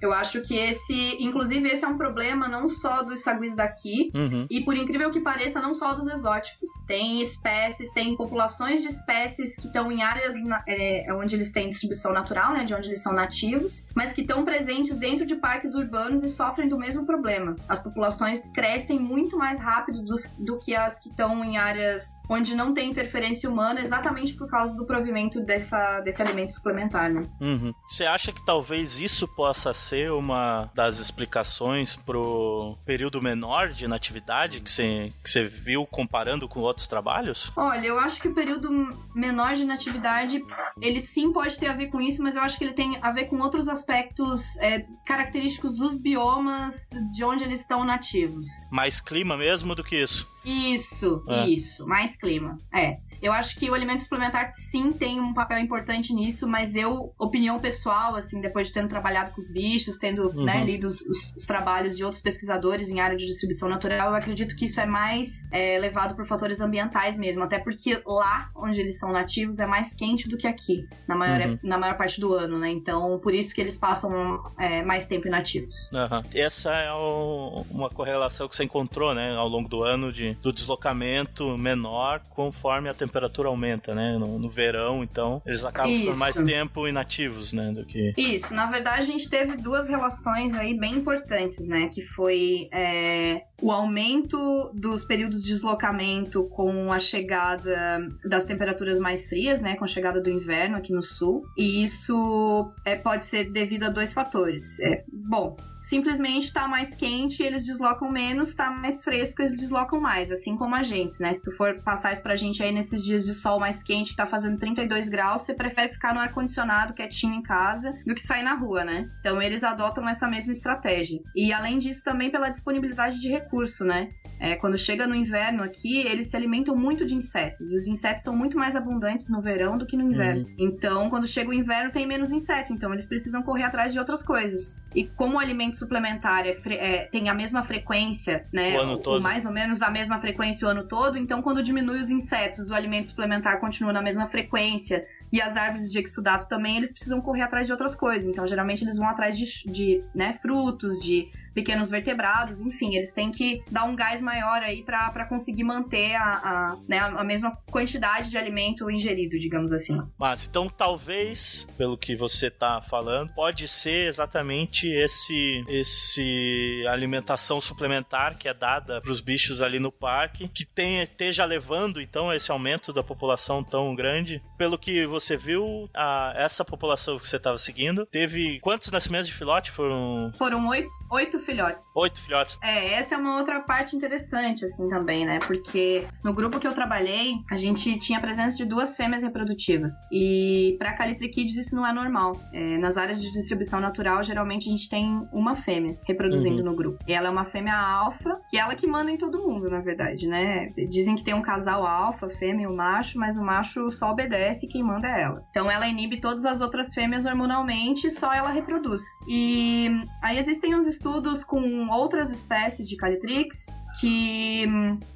[0.00, 4.46] eu acho que esse, inclusive, esse é um problema não só dos saguis daqui, uhum.
[4.50, 6.68] e por incrível que pareça, não só dos exóticos.
[6.86, 10.34] Tem espécies, tem populações de espécies que estão em áreas
[10.66, 12.64] é, onde eles têm distribuição natural, né?
[12.64, 16.68] De onde eles são nativos, mas que estão presentes dentro de parques urbanos e sofrem
[16.68, 17.54] do mesmo problema.
[17.68, 22.54] As populações crescem muito mais rápido dos, do que as que estão em áreas onde
[22.54, 27.22] não tem interferência humana exatamente por causa do provimento dessa, desse alimento suplementar, né?
[27.40, 27.72] Uhum.
[27.88, 34.60] Você acha que talvez isso possa ser uma das explicações pro período menor de natividade
[34.60, 37.52] que você, que você viu comparando com outros trabalhos?
[37.56, 38.70] Olha, eu acho que o período
[39.14, 40.42] menor de natividade,
[40.80, 43.10] ele sim pode ter a ver com isso, mas eu acho que ele tem a
[43.12, 48.46] ver com outros aspectos é, característicos dos biomas de onde eles estão nativos.
[48.70, 50.28] Mais clima mesmo do que isso?
[50.44, 51.48] Isso, é.
[51.48, 51.86] isso.
[51.86, 52.56] Mais clima.
[52.72, 52.98] É.
[53.20, 57.58] Eu acho que o alimento suplementar sim tem um papel importante nisso, mas eu, opinião
[57.58, 60.44] pessoal, assim, depois de tendo trabalhado com os bichos, tendo uhum.
[60.44, 64.16] né, lido os, os, os, trabalhos de outros pesquisadores em área de distribuição natural, eu
[64.16, 68.80] acredito que isso é mais é, levado por fatores ambientais mesmo, até porque lá onde
[68.80, 71.58] eles são nativos é mais quente do que aqui, na maior, uhum.
[71.62, 72.70] na maior parte do ano, né?
[72.70, 75.90] Então, por isso que eles passam é, mais tempo inativos.
[75.92, 76.22] Uhum.
[76.34, 80.52] Essa é o, uma correlação que você encontrou, né, ao longo do ano de, do
[80.52, 84.16] deslocamento menor conforme a temperatura temperatura aumenta, né?
[84.18, 86.10] No, no verão, então, eles acabam Isso.
[86.10, 87.72] por mais tempo inativos, né?
[87.72, 88.14] Do que.
[88.16, 91.88] Isso, na verdade, a gente teve duas relações aí bem importantes, né?
[91.92, 99.26] Que foi é, o aumento dos períodos de deslocamento com a chegada das temperaturas mais
[99.26, 99.76] frias, né?
[99.76, 101.42] Com a chegada do inverno aqui no sul.
[101.56, 104.78] E isso é, pode ser devido a dois fatores.
[104.80, 110.32] É, bom, simplesmente tá mais quente, eles deslocam menos, tá mais fresco, eles deslocam mais,
[110.32, 111.32] assim como a gente, né?
[111.32, 114.26] Se tu for passar isso pra gente aí dias de sol mais quente, que tá
[114.26, 118.54] fazendo 32 graus, você prefere ficar no ar-condicionado quietinho em casa do que sair na
[118.54, 119.08] rua, né?
[119.20, 121.20] Então eles adotam essa mesma estratégia.
[121.34, 124.10] E além disso, também pela disponibilidade de recurso, né?
[124.38, 127.70] É, quando chega no inverno aqui, eles se alimentam muito de insetos.
[127.70, 130.46] E os insetos são muito mais abundantes no verão do que no inverno.
[130.46, 130.54] Uhum.
[130.58, 132.72] Então, quando chega o inverno, tem menos inseto.
[132.72, 134.80] Então, eles precisam correr atrás de outras coisas.
[134.94, 138.74] E como o alimento suplementar é, é, tem a mesma frequência, né?
[138.76, 139.22] O ano todo.
[139.22, 141.16] mais ou menos a mesma frequência o ano todo.
[141.16, 145.90] Então, quando diminui os insetos, o alimento suplementar continua na mesma frequência e as árvores
[145.90, 148.28] de exudato também, eles precisam correr atrás de outras coisas.
[148.28, 153.32] Então, geralmente, eles vão atrás de, de né, frutos, de pequenos vertebrados, enfim, eles têm
[153.32, 158.28] que dar um gás maior aí para conseguir manter a, a, né, a mesma quantidade
[158.28, 159.98] de alimento ingerido, digamos assim.
[160.18, 168.36] Mas então talvez, pelo que você tá falando, pode ser exatamente esse esse alimentação suplementar
[168.36, 172.50] que é dada para os bichos ali no parque, que tem, esteja levando então esse
[172.50, 174.42] aumento da população tão grande.
[174.58, 179.32] Pelo que você viu, a, essa população que você estava seguindo teve quantos nascimentos de
[179.32, 180.34] filhote foram?
[180.36, 181.94] Foram oito, oito filhotes.
[181.96, 182.58] Oito filhotes.
[182.62, 185.38] É, essa é uma outra parte interessante, assim, também, né?
[185.40, 189.92] Porque no grupo que eu trabalhei, a gente tinha a presença de duas fêmeas reprodutivas.
[190.12, 192.40] E pra Calitrichides isso não é normal.
[192.52, 196.70] É, nas áreas de distribuição natural, geralmente a gente tem uma fêmea reproduzindo uhum.
[196.70, 197.04] no grupo.
[197.06, 200.26] E ela é uma fêmea alfa, e ela que manda em todo mundo, na verdade,
[200.26, 200.68] né?
[200.88, 204.66] Dizem que tem um casal alfa, fêmea e o macho, mas o macho só obedece
[204.66, 205.44] e quem manda é ela.
[205.50, 209.02] Então ela inibe todas as outras fêmeas hormonalmente, só ela reproduz.
[209.28, 209.90] E
[210.22, 214.64] aí existem uns estudos com outras espécies de Calitrix que,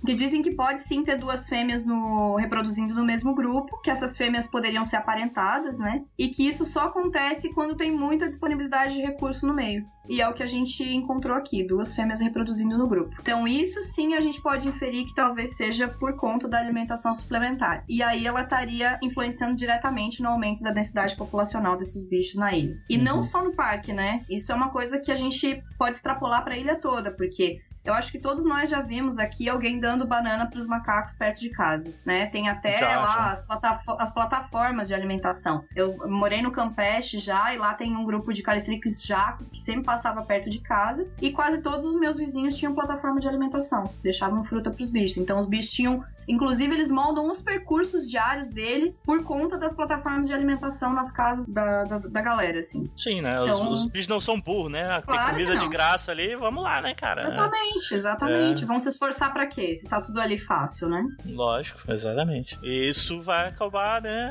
[0.04, 4.16] que dizem que pode sim ter duas fêmeas no, reproduzindo no mesmo grupo, que essas
[4.16, 6.04] fêmeas poderiam ser aparentadas, né?
[6.18, 9.84] E que isso só acontece quando tem muita disponibilidade de recurso no meio.
[10.08, 13.14] E é o que a gente encontrou aqui, duas fêmeas reproduzindo no grupo.
[13.20, 17.84] Então, isso sim a gente pode inferir que talvez seja por conta da alimentação suplementar.
[17.88, 22.76] E aí ela estaria influenciando diretamente no aumento da densidade populacional desses bichos na ilha.
[22.88, 23.04] E uhum.
[23.04, 24.24] não só no parque, né?
[24.28, 27.94] Isso é uma coisa que a gente pode extrapolar para a ilha toda, porque eu
[27.94, 31.50] acho que todos nós já vimos aqui alguém dando banana para os macacos perto de
[31.50, 32.26] casa, né?
[32.26, 33.30] Tem até já, lá já.
[33.30, 33.46] As,
[33.98, 35.64] as, plataformas de alimentação.
[35.74, 39.84] Eu morei no Campeche já e lá tem um grupo de Calitrix jacos que sempre
[39.84, 44.44] passava perto de casa e quase todos os meus vizinhos tinham plataforma de alimentação, deixavam
[44.44, 45.16] fruta para os bichos.
[45.16, 50.28] Então os bichos tinham Inclusive, eles moldam os percursos diários deles por conta das plataformas
[50.28, 52.88] de alimentação nas casas da, da, da galera, assim.
[52.96, 53.42] Sim, né?
[53.42, 55.02] Então, os, os, bichos não são burros, né?
[55.02, 57.34] Tem comida de graça ali, vamos lá, né, cara?
[57.70, 58.64] Exatamente, exatamente.
[58.64, 58.66] É.
[58.66, 59.74] Vão se esforçar para quê?
[59.74, 61.02] Se tá tudo ali fácil, né?
[61.26, 62.58] Lógico, exatamente.
[62.62, 64.30] E isso vai acabar, né,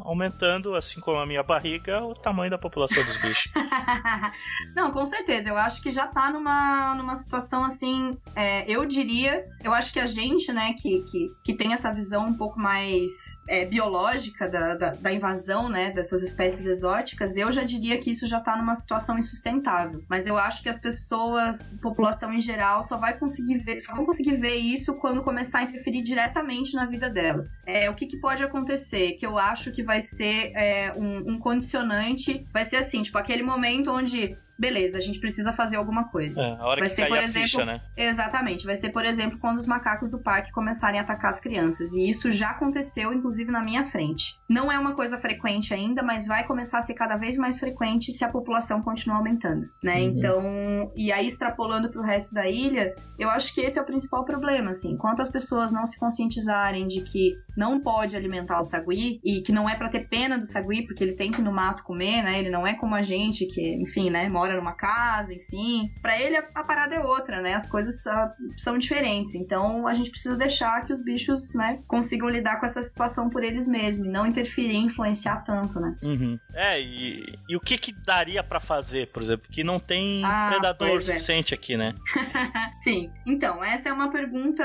[0.00, 3.52] aumentando, assim como a minha barriga, o tamanho da população dos bichos.
[4.74, 5.48] não, com certeza.
[5.48, 10.00] Eu acho que já tá numa, numa situação assim, é, eu diria, eu acho que
[10.00, 13.10] a gente, né, que, que que, tem essa visão um pouco mais
[13.48, 18.26] é, biológica da, da, da, invasão, né, dessas espécies exóticas, eu já diria que isso
[18.26, 20.02] já está numa situação insustentável.
[20.08, 24.04] Mas eu acho que as pessoas, população em geral, só vai conseguir ver, só vão
[24.04, 27.60] conseguir ver isso quando começar a interferir diretamente na vida delas.
[27.66, 29.12] É, o que, que pode acontecer?
[29.14, 33.42] Que eu acho que vai ser é, um, um condicionante, vai ser assim, tipo, aquele
[33.42, 36.40] momento onde beleza, a gente precisa fazer alguma coisa.
[36.40, 37.80] É, a hora vai que ser, por exemplo, ficha, né?
[37.96, 38.66] Exatamente.
[38.66, 41.92] Vai ser, por exemplo, quando os macacos do parque começarem a atacar as crianças.
[41.94, 44.38] E isso já aconteceu, inclusive, na minha frente.
[44.48, 48.10] Não é uma coisa frequente ainda, mas vai começar a ser cada vez mais frequente
[48.12, 50.00] se a população continuar aumentando, né?
[50.00, 50.08] Uhum.
[50.08, 53.86] Então, e aí extrapolando para o resto da ilha, eu acho que esse é o
[53.86, 54.92] principal problema, assim.
[54.92, 59.52] Enquanto as pessoas não se conscientizarem de que não pode alimentar o sagui e que
[59.52, 62.22] não é para ter pena do sagui, porque ele tem que ir no mato comer,
[62.22, 62.38] né?
[62.38, 65.92] Ele não é como a gente que, enfim, né, mora mora numa casa, enfim.
[66.00, 67.54] Para ele a, parada é outra, né?
[67.54, 69.34] As coisas uh, são diferentes.
[69.34, 73.44] Então a gente precisa deixar que os bichos, né, consigam lidar com essa situação por
[73.44, 75.96] eles mesmos, e não interferir, influenciar tanto, né?
[76.02, 76.38] Uhum.
[76.54, 80.48] É, e, e o que que daria para fazer, por exemplo, que não tem ah,
[80.50, 81.00] predador é.
[81.00, 81.94] suficiente aqui, né?
[82.82, 83.10] Sim.
[83.26, 84.64] Então, essa é uma pergunta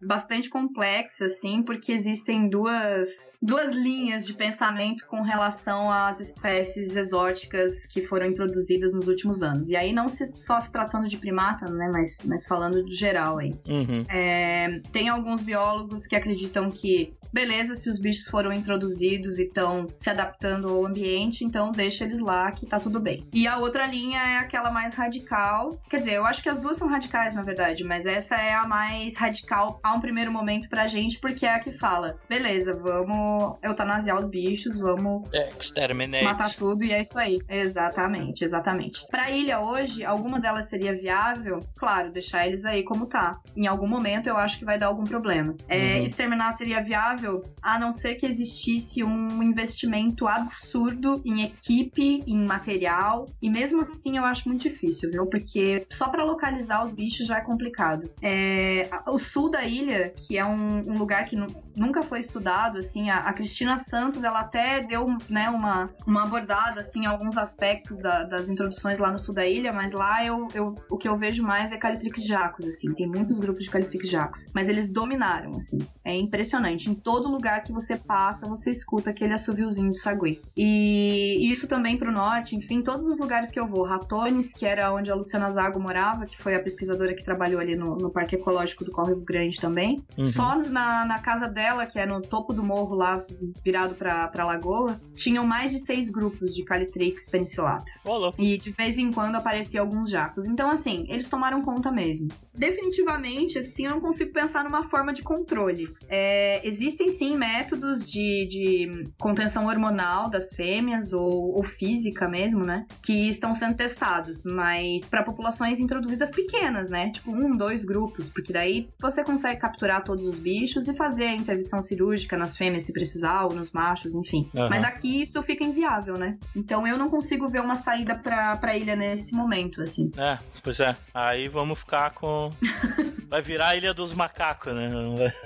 [0.00, 3.08] bastante complexa, assim, porque existem duas,
[3.40, 9.68] duas linhas de pensamento com relação às espécies exóticas que foram introduzidas nos últimos anos.
[9.68, 13.38] E aí não se, só se tratando de primata, né, mas, mas falando de geral
[13.38, 13.54] aí.
[13.66, 14.04] Uhum.
[14.08, 19.86] É, tem alguns biólogos que acreditam que, beleza, se os bichos foram introduzidos e estão
[19.96, 23.26] se adaptando ao ambiente, então deixa eles lá que tá tudo bem.
[23.32, 25.70] E a outra linha é aquela mais radical.
[25.90, 28.66] Quer dizer, eu acho que as duas são radicais, na verdade, mas essa é a
[28.66, 33.56] mais radical a um primeiro momento pra gente, porque é a que fala, beleza, vamos
[33.62, 36.24] eutanasiar os bichos, vamos Exterminate.
[36.24, 37.38] matar tudo e é isso aí.
[37.48, 38.97] Exatamente, exatamente.
[39.10, 41.60] Para ilha hoje, alguma delas seria viável?
[41.76, 43.40] Claro, deixar eles aí como tá.
[43.56, 45.54] Em algum momento eu acho que vai dar algum problema.
[45.68, 46.04] É, uhum.
[46.04, 53.26] Exterminar seria viável a não ser que existisse um investimento absurdo em equipe, em material.
[53.40, 55.26] E mesmo assim eu acho muito difícil, viu?
[55.26, 58.10] Porque só para localizar os bichos já é complicado.
[58.22, 61.36] É, o sul da ilha, que é um, um lugar que
[61.76, 66.80] nunca foi estudado, assim, a, a, Cristina Santos, ela até deu né, uma, uma abordada
[66.80, 70.46] assim, em alguns aspectos da, das introduções lá no sul da ilha, mas lá eu,
[70.54, 72.94] eu, o que eu vejo mais é Calitrix jacos, assim.
[72.94, 74.46] Tem muitos grupos de Calitrix jacos.
[74.54, 75.78] Mas eles dominaram, assim.
[76.04, 76.88] É impressionante.
[76.88, 80.40] Em todo lugar que você passa, você escuta aquele assoviozinho de sagui.
[80.56, 83.82] E isso também pro norte, enfim, todos os lugares que eu vou.
[83.82, 87.74] Ratones, que era onde a Luciana Zago morava, que foi a pesquisadora que trabalhou ali
[87.74, 90.04] no, no Parque Ecológico do Córrego Grande também.
[90.16, 90.24] Uhum.
[90.24, 93.24] Só na, na casa dela, que é no topo do morro lá,
[93.64, 97.90] virado pra, pra lagoa, tinham mais de seis grupos de Calitrix penicillata.
[98.04, 98.32] Olá.
[98.38, 100.44] E de vez em quando aparecia alguns jacos.
[100.46, 102.28] Então, assim, eles tomaram conta mesmo.
[102.54, 105.90] Definitivamente, assim, eu não consigo pensar numa forma de controle.
[106.08, 112.84] É, existem sim métodos de, de, contenção hormonal das fêmeas ou, ou, física mesmo, né?
[113.02, 117.10] Que estão sendo testados, mas para populações introduzidas pequenas, né?
[117.10, 121.34] Tipo um, dois grupos, porque daí você consegue capturar todos os bichos e fazer a
[121.34, 124.50] intervenção cirúrgica nas fêmeas se precisar ou nos machos, enfim.
[124.54, 124.68] Uhum.
[124.68, 126.36] Mas aqui isso fica inviável, né?
[126.56, 130.10] Então eu não consigo ver uma saída pra, pra ilha nesse momento, assim.
[130.16, 130.94] É, pois é.
[131.14, 132.50] Aí vamos ficar com.
[133.28, 134.90] Vai virar a ilha dos macacos, né?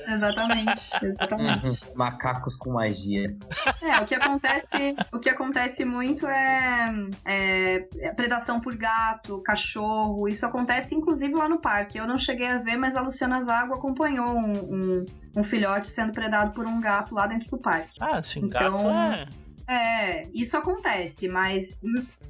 [0.09, 1.67] Exatamente, exatamente.
[1.67, 1.95] Uhum.
[1.97, 3.37] Macacos com magia.
[3.83, 6.95] É, o que acontece, o que acontece muito é,
[7.25, 7.81] é,
[8.17, 10.29] predação por gato, cachorro.
[10.29, 11.99] Isso acontece inclusive lá no parque.
[11.99, 15.07] Eu não cheguei a ver, mas a Luciana Zago acompanhou um, um,
[15.39, 17.99] um filhote sendo predado por um gato lá dentro do parque.
[18.01, 21.81] Ah, sim, então, gato é é, isso acontece, mas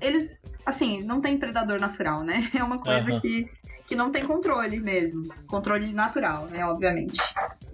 [0.00, 2.50] eles, assim, não tem predador natural, né?
[2.54, 3.20] É uma coisa uhum.
[3.20, 3.48] que,
[3.86, 5.22] que não tem controle mesmo.
[5.46, 6.64] Controle natural, né?
[6.64, 7.18] Obviamente.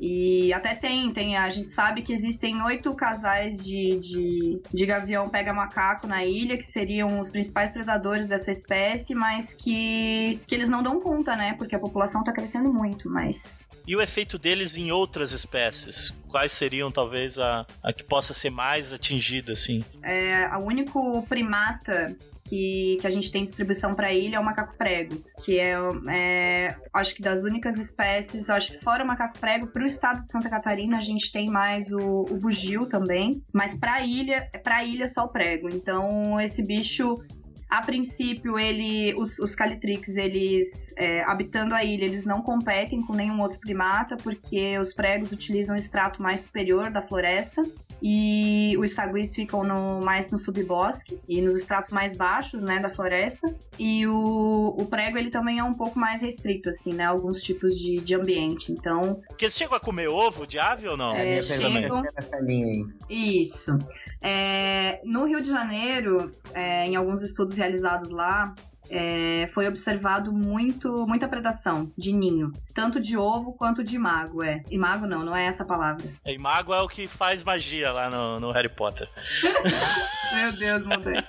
[0.01, 1.37] E até tem, tem.
[1.37, 6.67] A gente sabe que existem oito casais de, de, de gavião pega-macaco na ilha, que
[6.67, 11.55] seriam os principais predadores dessa espécie, mas que, que eles não dão conta, né?
[11.55, 13.61] Porque a população tá crescendo muito, mas.
[13.87, 16.15] E o efeito deles em outras espécies?
[16.29, 19.83] Quais seriam, talvez, a, a que possa ser mais atingida, assim?
[20.03, 22.15] É, o único primata
[22.49, 25.75] que, que a gente tem distribuição para ilha é o macaco prego, que é,
[26.11, 30.23] é, acho que das únicas espécies, acho que fora o macaco prego, para o estado
[30.23, 34.85] de Santa Catarina a gente tem mais o, o bugio também, mas para ilha, para
[34.85, 35.69] ilha só o prego.
[35.69, 37.21] Então esse bicho
[37.69, 43.13] a princípio, ele, os, os Calitrix, eles, é, habitando a ilha, eles não competem com
[43.13, 47.63] nenhum outro primata, porque os pregos utilizam o extrato mais superior da floresta
[48.03, 52.91] e os saguis ficam no, mais no subbosque e nos estratos mais baixos, né, da
[52.91, 53.55] floresta.
[53.79, 57.79] E o, o prego, ele também é um pouco mais restrito, assim, né, alguns tipos
[57.79, 59.21] de, de ambiente, então...
[59.37, 61.13] Que eles chegam a comer ovo de ave ou não?
[61.15, 62.03] É, chegam...
[62.17, 62.87] Essa linha aí.
[63.09, 63.77] Isso.
[64.21, 68.55] É, no Rio de Janeiro, é, em alguns estudos realizados lá,
[68.91, 74.63] é, foi observado muito, muita predação de ninho, tanto de ovo quanto de imago, é.
[74.71, 76.07] Imago não, não é essa palavra.
[76.25, 79.09] É, imago é o que faz magia lá no, no Harry Potter.
[80.35, 81.25] Meu Deus, mudei.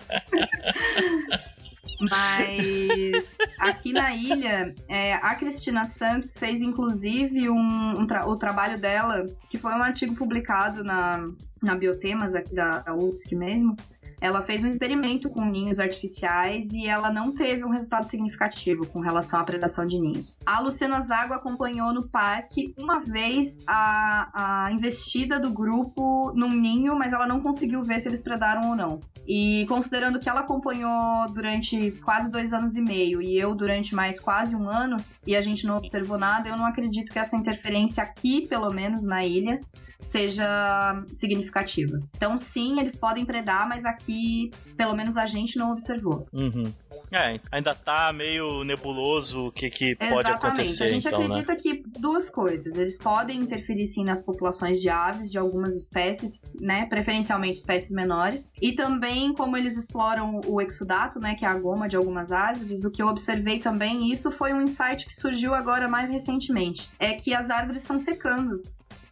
[1.99, 8.79] Mas aqui na ilha, é, a Cristina Santos fez inclusive um, um tra o trabalho
[8.79, 11.29] dela, que foi um artigo publicado na,
[11.61, 13.75] na Biotemas aqui da, da UFSC mesmo,
[14.21, 18.99] ela fez um experimento com ninhos artificiais e ela não teve um resultado significativo com
[18.99, 20.37] relação à predação de ninhos.
[20.45, 26.97] A Luciana Zago acompanhou no parque uma vez a, a investida do grupo num ninho,
[26.97, 28.99] mas ela não conseguiu ver se eles predaram ou não.
[29.27, 34.19] E considerando que ela acompanhou durante quase dois anos e meio e eu durante mais
[34.19, 38.01] quase um ano e a gente não observou nada, eu não acredito que essa interferência
[38.01, 39.61] aqui, pelo menos na ilha,
[39.99, 42.01] seja significativa.
[42.15, 46.25] Então, sim, eles podem predar, mas aqui, pelo menos a gente não observou.
[46.31, 46.63] Uhum.
[47.11, 50.85] É, ainda tá meio nebuloso o que, que pode acontecer.
[50.85, 51.25] A gente então, né?
[51.25, 51.59] acredita né?
[51.59, 52.77] que duas coisas.
[52.77, 56.85] Eles podem interferir sim nas populações de aves de algumas espécies, né?
[56.85, 58.49] Preferencialmente espécies menores.
[58.61, 61.35] E também, como eles exploram o exudato, né?
[61.35, 64.61] Que é a goma de algumas árvores, o que eu observei também, isso foi um
[64.61, 66.89] insight que surgiu agora mais recentemente.
[66.97, 68.61] É que as árvores estão secando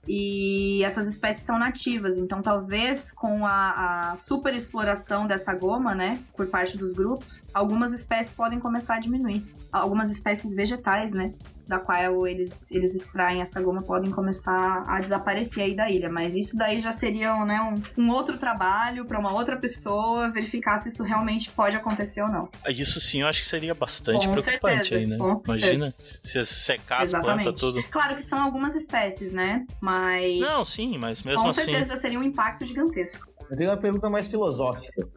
[0.07, 6.17] e essas espécies são nativas, então talvez com a, a super exploração dessa goma, né,
[6.35, 9.45] por parte dos grupos, algumas espécies podem começar a diminuir.
[9.71, 11.31] Algumas espécies vegetais, né,
[11.67, 16.09] da qual eles, eles extraem essa goma podem começar a desaparecer aí da ilha.
[16.09, 20.77] Mas isso daí já seria né, um, um outro trabalho para uma outra pessoa verificar
[20.77, 22.49] se isso realmente pode acontecer ou não.
[22.69, 25.17] Isso sim, eu acho que seria bastante com preocupante certeza, aí, né?
[25.45, 27.81] Imagina se secar as plantas tudo.
[27.89, 29.65] Claro que são algumas espécies, né?
[29.81, 30.39] Mas.
[30.39, 31.61] Não, sim, mas mesmo com assim.
[31.61, 33.27] Com certeza já seria um impacto gigantesco.
[33.49, 35.07] Eu tenho uma pergunta mais filosófica.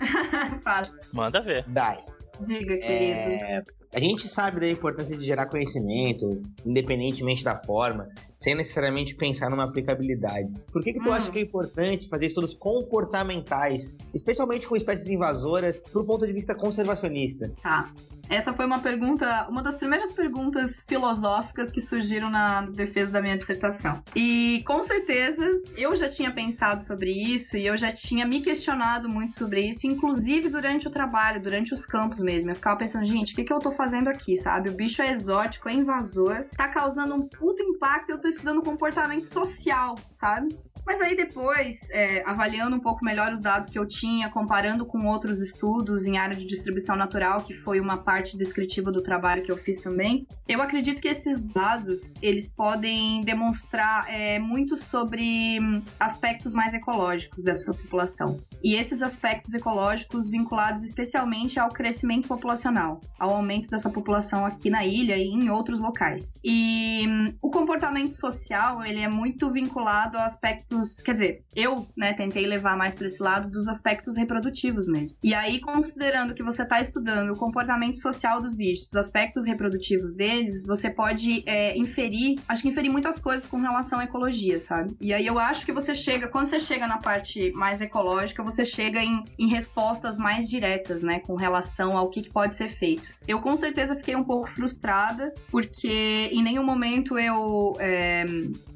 [0.62, 0.90] Fala.
[1.12, 1.64] Manda ver.
[1.68, 1.98] Dai.
[2.40, 3.18] Diga, querido.
[3.18, 9.50] É, a gente sabe da importância de gerar conhecimento, independentemente da forma, sem necessariamente pensar
[9.50, 10.48] numa aplicabilidade.
[10.72, 11.12] Por que, que tu hum.
[11.12, 16.54] acha que é importante fazer estudos comportamentais, especialmente com espécies invasoras, do ponto de vista
[16.54, 17.52] conservacionista?
[17.62, 17.90] Tá.
[18.30, 23.36] Essa foi uma pergunta, uma das primeiras perguntas filosóficas que surgiram na defesa da minha
[23.36, 24.00] dissertação.
[24.14, 25.44] E com certeza
[25.76, 29.84] eu já tinha pensado sobre isso e eu já tinha me questionado muito sobre isso,
[29.84, 32.52] inclusive durante o trabalho, durante os campos mesmo.
[32.52, 34.68] Eu ficava pensando, gente, o que, que eu tô fazendo aqui, sabe?
[34.68, 39.24] O bicho é exótico, é invasor, tá causando um puto impacto eu tô estudando comportamento
[39.24, 40.54] social, sabe?
[40.86, 45.06] Mas aí depois, é, avaliando um pouco melhor os dados que eu tinha, comparando com
[45.06, 49.52] outros estudos em área de distribuição natural, que foi uma parte descritiva do trabalho que
[49.52, 55.58] eu fiz também, eu acredito que esses dados eles podem demonstrar é, muito sobre
[55.98, 58.40] aspectos mais ecológicos dessa população.
[58.62, 64.84] E esses aspectos ecológicos vinculados especialmente ao crescimento populacional, ao aumento dessa população aqui na
[64.84, 66.34] ilha e em outros locais.
[66.44, 72.12] E hum, o comportamento social, ele é muito vinculado a aspectos, quer dizer, eu, né,
[72.12, 75.16] tentei levar mais para esse lado dos aspectos reprodutivos mesmo.
[75.22, 80.14] E aí, considerando que você está estudando o comportamento social dos bichos, os aspectos reprodutivos
[80.14, 84.96] deles, você pode é, inferir, acho que inferir muitas coisas com relação à ecologia, sabe?
[85.00, 88.64] E aí eu acho que você chega, quando você chega na parte mais ecológica, você
[88.64, 93.02] chega em, em respostas mais diretas, né, com relação ao que, que pode ser feito.
[93.26, 97.74] Eu com certeza fiquei um pouco frustrada, porque em nenhum momento eu.
[97.78, 98.24] É,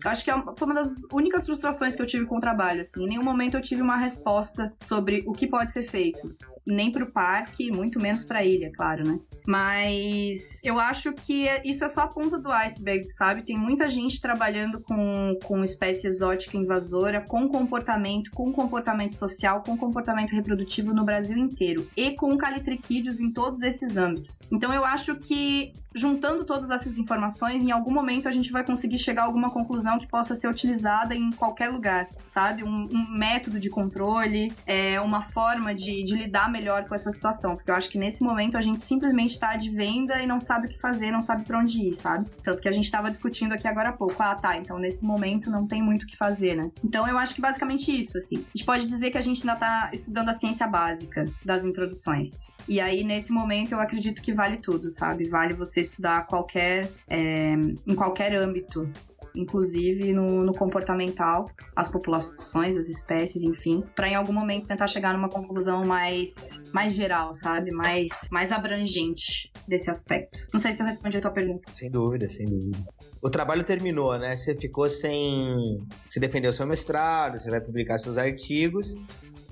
[0.04, 3.04] acho que é foi uma das únicas frustrações que eu tive com o trabalho, assim.
[3.04, 6.34] Em nenhum momento eu tive uma resposta sobre o que pode ser feito
[6.66, 9.18] nem para o parque, muito menos para a ilha, claro, né?
[9.46, 13.42] Mas eu acho que isso é só a ponta do iceberg, sabe?
[13.42, 19.76] Tem muita gente trabalhando com, com espécie exótica invasora, com comportamento, com comportamento social, com
[19.76, 24.42] comportamento reprodutivo no Brasil inteiro e com calitriquídeos em todos esses âmbitos.
[24.50, 28.98] Então eu acho que juntando todas essas informações, em algum momento a gente vai conseguir
[28.98, 32.64] chegar a alguma conclusão que possa ser utilizada em qualquer lugar, sabe?
[32.64, 37.54] Um, um método de controle, é, uma forma de, de lidar melhor com essa situação,
[37.54, 40.66] porque eu acho que nesse momento a gente simplesmente tá de venda e não sabe
[40.66, 42.28] o que fazer, não sabe para onde ir, sabe?
[42.42, 45.50] Tanto que a gente tava discutindo aqui agora há pouco, ah, tá, então nesse momento
[45.50, 46.70] não tem muito o que fazer, né?
[46.82, 48.36] Então eu acho que basicamente isso, assim.
[48.36, 52.52] A gente pode dizer que a gente ainda tá estudando a ciência básica das introduções.
[52.68, 55.28] E aí, nesse momento, eu acredito que vale tudo, sabe?
[55.28, 57.54] Vale você estudar qualquer, é,
[57.86, 58.88] em qualquer âmbito
[59.34, 65.12] inclusive no, no comportamental, as populações, as espécies, enfim, para em algum momento tentar chegar
[65.12, 67.72] numa conclusão mais, mais geral, sabe?
[67.72, 70.38] Mais, mais abrangente desse aspecto.
[70.52, 71.72] Não sei se eu respondi a tua pergunta.
[71.72, 72.78] Sem dúvida, sem dúvida.
[73.20, 74.36] O trabalho terminou, né?
[74.36, 75.84] Você ficou sem.
[76.06, 78.94] Você defendeu seu mestrado, você vai publicar seus artigos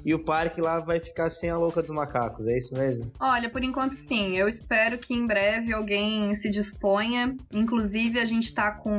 [0.04, 3.10] e o parque lá vai ficar sem a louca dos macacos, é isso mesmo?
[3.20, 4.36] Olha, por enquanto sim.
[4.36, 7.36] Eu espero que em breve alguém se disponha.
[7.52, 8.96] Inclusive, a gente tá com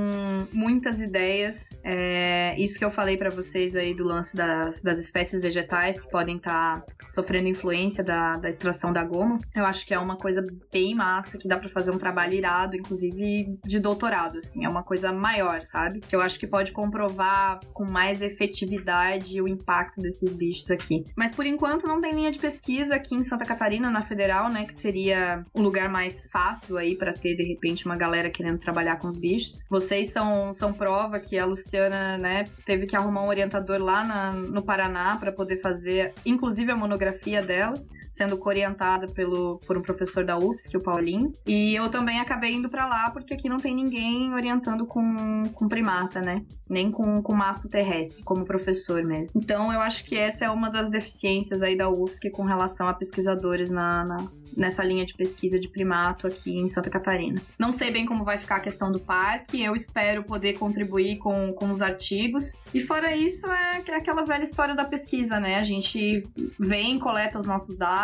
[0.51, 1.81] muitas ideias.
[1.83, 6.09] É, isso que eu falei para vocês aí do lance das, das espécies vegetais que
[6.09, 9.39] podem estar tá sofrendo influência da, da extração da goma.
[9.55, 12.75] Eu acho que é uma coisa bem massa, que dá para fazer um trabalho irado,
[12.75, 14.65] inclusive de doutorado, assim.
[14.65, 15.99] É uma coisa maior, sabe?
[15.99, 21.13] Que eu acho que pode comprovar com mais efetividade o impacto desses bichos aqui aqui.
[21.15, 24.65] Mas por enquanto não tem linha de pesquisa aqui em Santa Catarina, na Federal, né?
[24.65, 28.97] Que seria o lugar mais fácil aí para ter, de repente, uma galera querendo trabalhar
[28.97, 29.63] com os bichos.
[29.69, 34.31] Vocês são, são prova que a Luciana, né, teve que arrumar um orientador lá na,
[34.31, 37.73] no Paraná para poder fazer, inclusive, a monografia dela
[38.13, 41.33] sendo orientada pelo, por um professor da UFSC, o Paulinho.
[41.47, 45.67] E eu também acabei indo para lá porque aqui não tem ninguém orientando com, com
[45.67, 46.45] primata, né?
[46.69, 49.31] Nem com, com mastro terrestre, como professor mesmo.
[49.35, 52.93] Então eu acho que essa é uma das deficiências aí da UFSC com relação a
[52.93, 54.17] pesquisadores na, na
[54.55, 57.41] nessa linha de pesquisa de primato aqui em Santa Catarina.
[57.57, 61.51] Não sei bem como vai ficar a questão do parque, eu espero poder contribuir com,
[61.53, 62.55] com os artigos.
[62.71, 65.55] E fora isso, é aquela velha história da pesquisa, né?
[65.55, 66.27] A gente
[66.59, 68.02] vem, coleta os nossos dados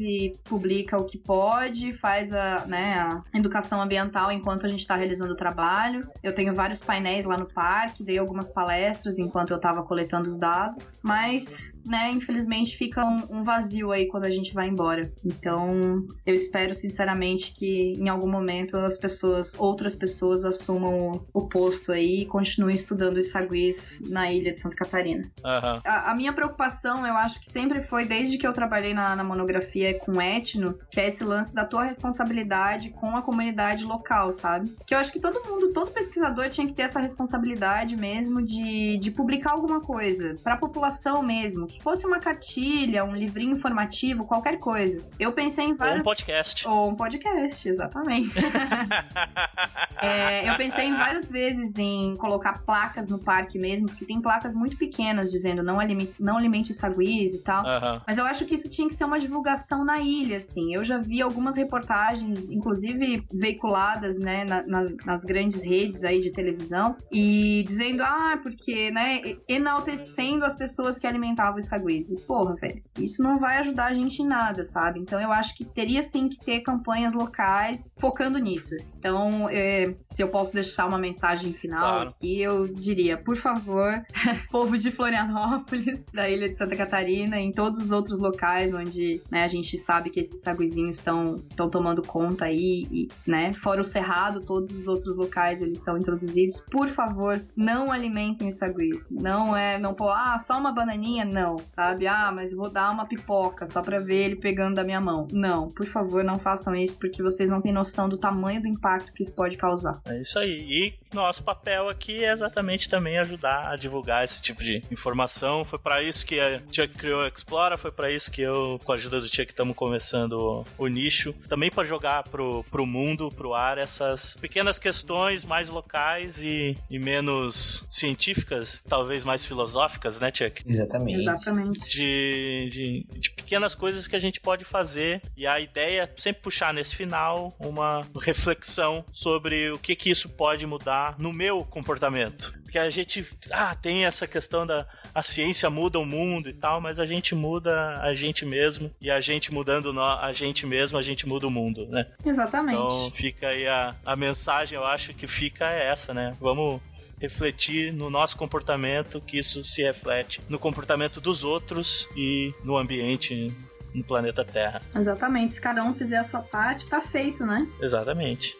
[0.00, 4.96] e publica o que pode, faz a, né, a educação ambiental enquanto a gente está
[4.96, 6.08] realizando o trabalho.
[6.22, 10.38] Eu tenho vários painéis lá no parque, dei algumas palestras enquanto eu estava coletando os
[10.38, 15.10] dados, mas, né, infelizmente fica um, um vazio aí quando a gente vai embora.
[15.24, 21.92] Então, eu espero sinceramente que em algum momento as pessoas, outras pessoas assumam o posto
[21.92, 25.30] aí e continuem estudando os saguis na ilha de Santa Catarina.
[25.44, 25.80] Uhum.
[25.84, 29.24] A, a, minha preocupação, eu acho que sempre foi, desde que eu trabalhei na, na
[29.36, 34.74] monografia com etno, que é esse lance da tua responsabilidade com a comunidade local, sabe?
[34.86, 38.96] Que eu acho que todo mundo, todo pesquisador tinha que ter essa responsabilidade mesmo de,
[38.98, 44.26] de publicar alguma coisa para a população mesmo, que fosse uma cartilha, um livrinho informativo,
[44.26, 45.04] qualquer coisa.
[45.20, 45.96] Eu pensei em várias...
[45.96, 46.68] Ou um podcast.
[46.68, 48.32] Ou um podcast, exatamente.
[50.00, 54.54] é, eu pensei em várias vezes em colocar placas no parque mesmo, porque tem placas
[54.54, 57.62] muito pequenas dizendo não alimente, não alimente saguis e tal.
[58.06, 60.74] Mas eu acho que isso tinha que ser uma divulgação na ilha, assim.
[60.74, 66.30] Eu já vi algumas reportagens, inclusive veiculadas, né, na, na, nas grandes redes aí de
[66.30, 72.16] televisão, e dizendo, ah, porque, né, enaltecendo as pessoas que alimentavam o saguize.
[72.26, 75.00] Porra, velho, isso não vai ajudar a gente em nada, sabe?
[75.00, 78.74] Então eu acho que teria sim que ter campanhas locais focando nisso.
[78.74, 78.94] Assim.
[78.98, 82.10] Então, é, se eu posso deixar uma mensagem final claro.
[82.10, 84.04] aqui, eu diria, por favor,
[84.50, 89.42] povo de Florianópolis, da ilha de Santa Catarina, em todos os outros locais onde né,
[89.42, 91.38] a gente sabe que esses saguizinhos estão
[91.70, 96.62] tomando conta aí, e, né, fora o Cerrado, todos os outros locais eles são introduzidos.
[96.70, 99.10] Por favor, não alimentem os saguis.
[99.10, 102.06] Não é, não pô, ah, só uma bananinha, não, sabe?
[102.06, 105.26] Ah, mas vou dar uma pipoca só pra ver ele pegando da minha mão.
[105.32, 109.12] Não, por favor, não façam isso, porque vocês não têm noção do tamanho do impacto
[109.12, 110.00] que isso pode causar.
[110.06, 110.66] É isso aí.
[110.68, 115.64] E nosso papel aqui é exatamente também ajudar a divulgar esse tipo de informação.
[115.64, 118.92] Foi para isso que a Chuck criou a Explora, foi para isso que eu, com
[118.92, 121.32] a ajuda do Chuck, estamos começando o, nicho.
[121.48, 126.98] Também para jogar pro, pro mundo, pro ar, essas pequenas questões mais locais e, e
[126.98, 130.62] menos científicas, talvez mais filosóficas, né, Chuck?
[130.66, 131.20] Exatamente.
[131.20, 131.88] Exatamente.
[131.88, 135.22] De, de, de pequenas coisas que a gente pode fazer.
[135.36, 140.28] E a ideia é sempre puxar nesse final uma reflexão sobre o que, que isso
[140.28, 142.58] pode mudar no meu comportamento.
[142.76, 146.78] Porque a gente ah, tem essa questão da a ciência muda o mundo e tal,
[146.78, 151.02] mas a gente muda a gente mesmo e a gente mudando a gente mesmo, a
[151.02, 152.06] gente muda o mundo, né?
[152.22, 152.76] Exatamente.
[152.76, 156.36] Então fica aí a, a mensagem, eu acho que fica é essa, né?
[156.38, 156.82] Vamos
[157.18, 163.54] refletir no nosso comportamento, que isso se reflete no comportamento dos outros e no ambiente
[163.94, 164.82] no planeta Terra.
[164.94, 165.54] Exatamente.
[165.54, 167.66] Se cada um fizer a sua parte, tá feito, né?
[167.80, 168.54] Exatamente.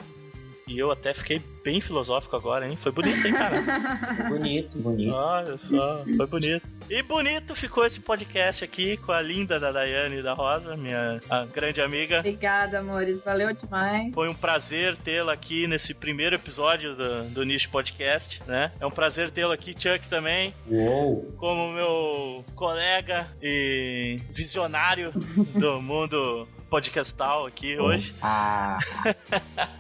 [0.69, 2.77] E eu até fiquei bem filosófico agora, hein?
[2.77, 3.63] Foi bonito, hein, cara?
[4.29, 5.15] bonito, bonito.
[5.15, 6.67] Olha só, foi bonito.
[6.91, 11.21] E bonito ficou esse podcast aqui com a linda da Daiane e da Rosa, minha
[11.55, 12.19] grande amiga.
[12.19, 13.23] Obrigada, amores.
[13.23, 14.13] Valeu demais.
[14.13, 18.73] Foi um prazer tê-la aqui nesse primeiro episódio do, do Niche Podcast, né?
[18.81, 20.53] É um prazer tê-la aqui, Chuck, também.
[20.69, 21.33] Uou!
[21.37, 25.13] Como meu colega e visionário
[25.55, 28.15] do mundo podcastal aqui hoje.
[28.21, 28.79] A,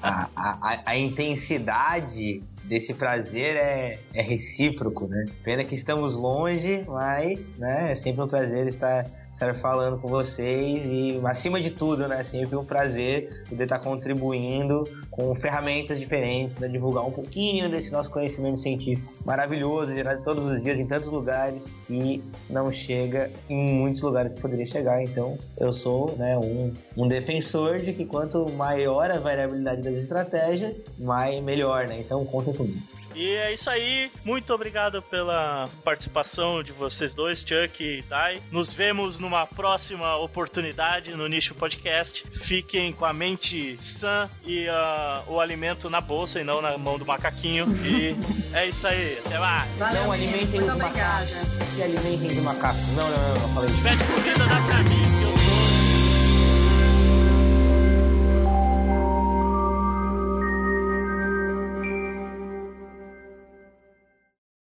[0.03, 5.27] a, a, a, intensidade desse prazer é, é recíproco, né?
[5.43, 10.87] Pena que estamos longe, mas né, é sempre um prazer estar estar falando com vocês
[10.87, 16.69] e, acima de tudo, né, sempre um prazer poder estar contribuindo com ferramentas diferentes para
[16.69, 21.75] divulgar um pouquinho desse nosso conhecimento científico maravilhoso, gerado todos os dias em tantos lugares
[21.87, 25.03] que não chega em muitos lugares que poderia chegar.
[25.03, 30.85] Então, eu sou né, um, um defensor de que quanto maior a variabilidade das estratégias,
[30.99, 32.01] mais melhor, né?
[32.01, 32.83] Então, contem comigo.
[33.17, 34.11] E é isso aí.
[34.23, 38.43] Muito obrigado pela participação de vocês dois, Chuck e Dai.
[38.51, 42.27] Nos vemos numa próxima oportunidade no Nicho Podcast.
[42.35, 46.99] Fiquem com a mente sã e uh, o alimento na bolsa e não na mão
[46.99, 47.67] do macaquinho.
[47.87, 48.15] E
[48.55, 49.19] é isso aí.
[49.25, 49.71] Até mais.
[49.79, 51.31] Valeu, não alimentem os macacos.
[51.55, 52.81] Se alimentem de macacos.
[52.95, 53.55] Não, não, não, não.
[53.55, 53.71] Falei.
[53.71, 55.26] Se tiver de comida, dá pra mim.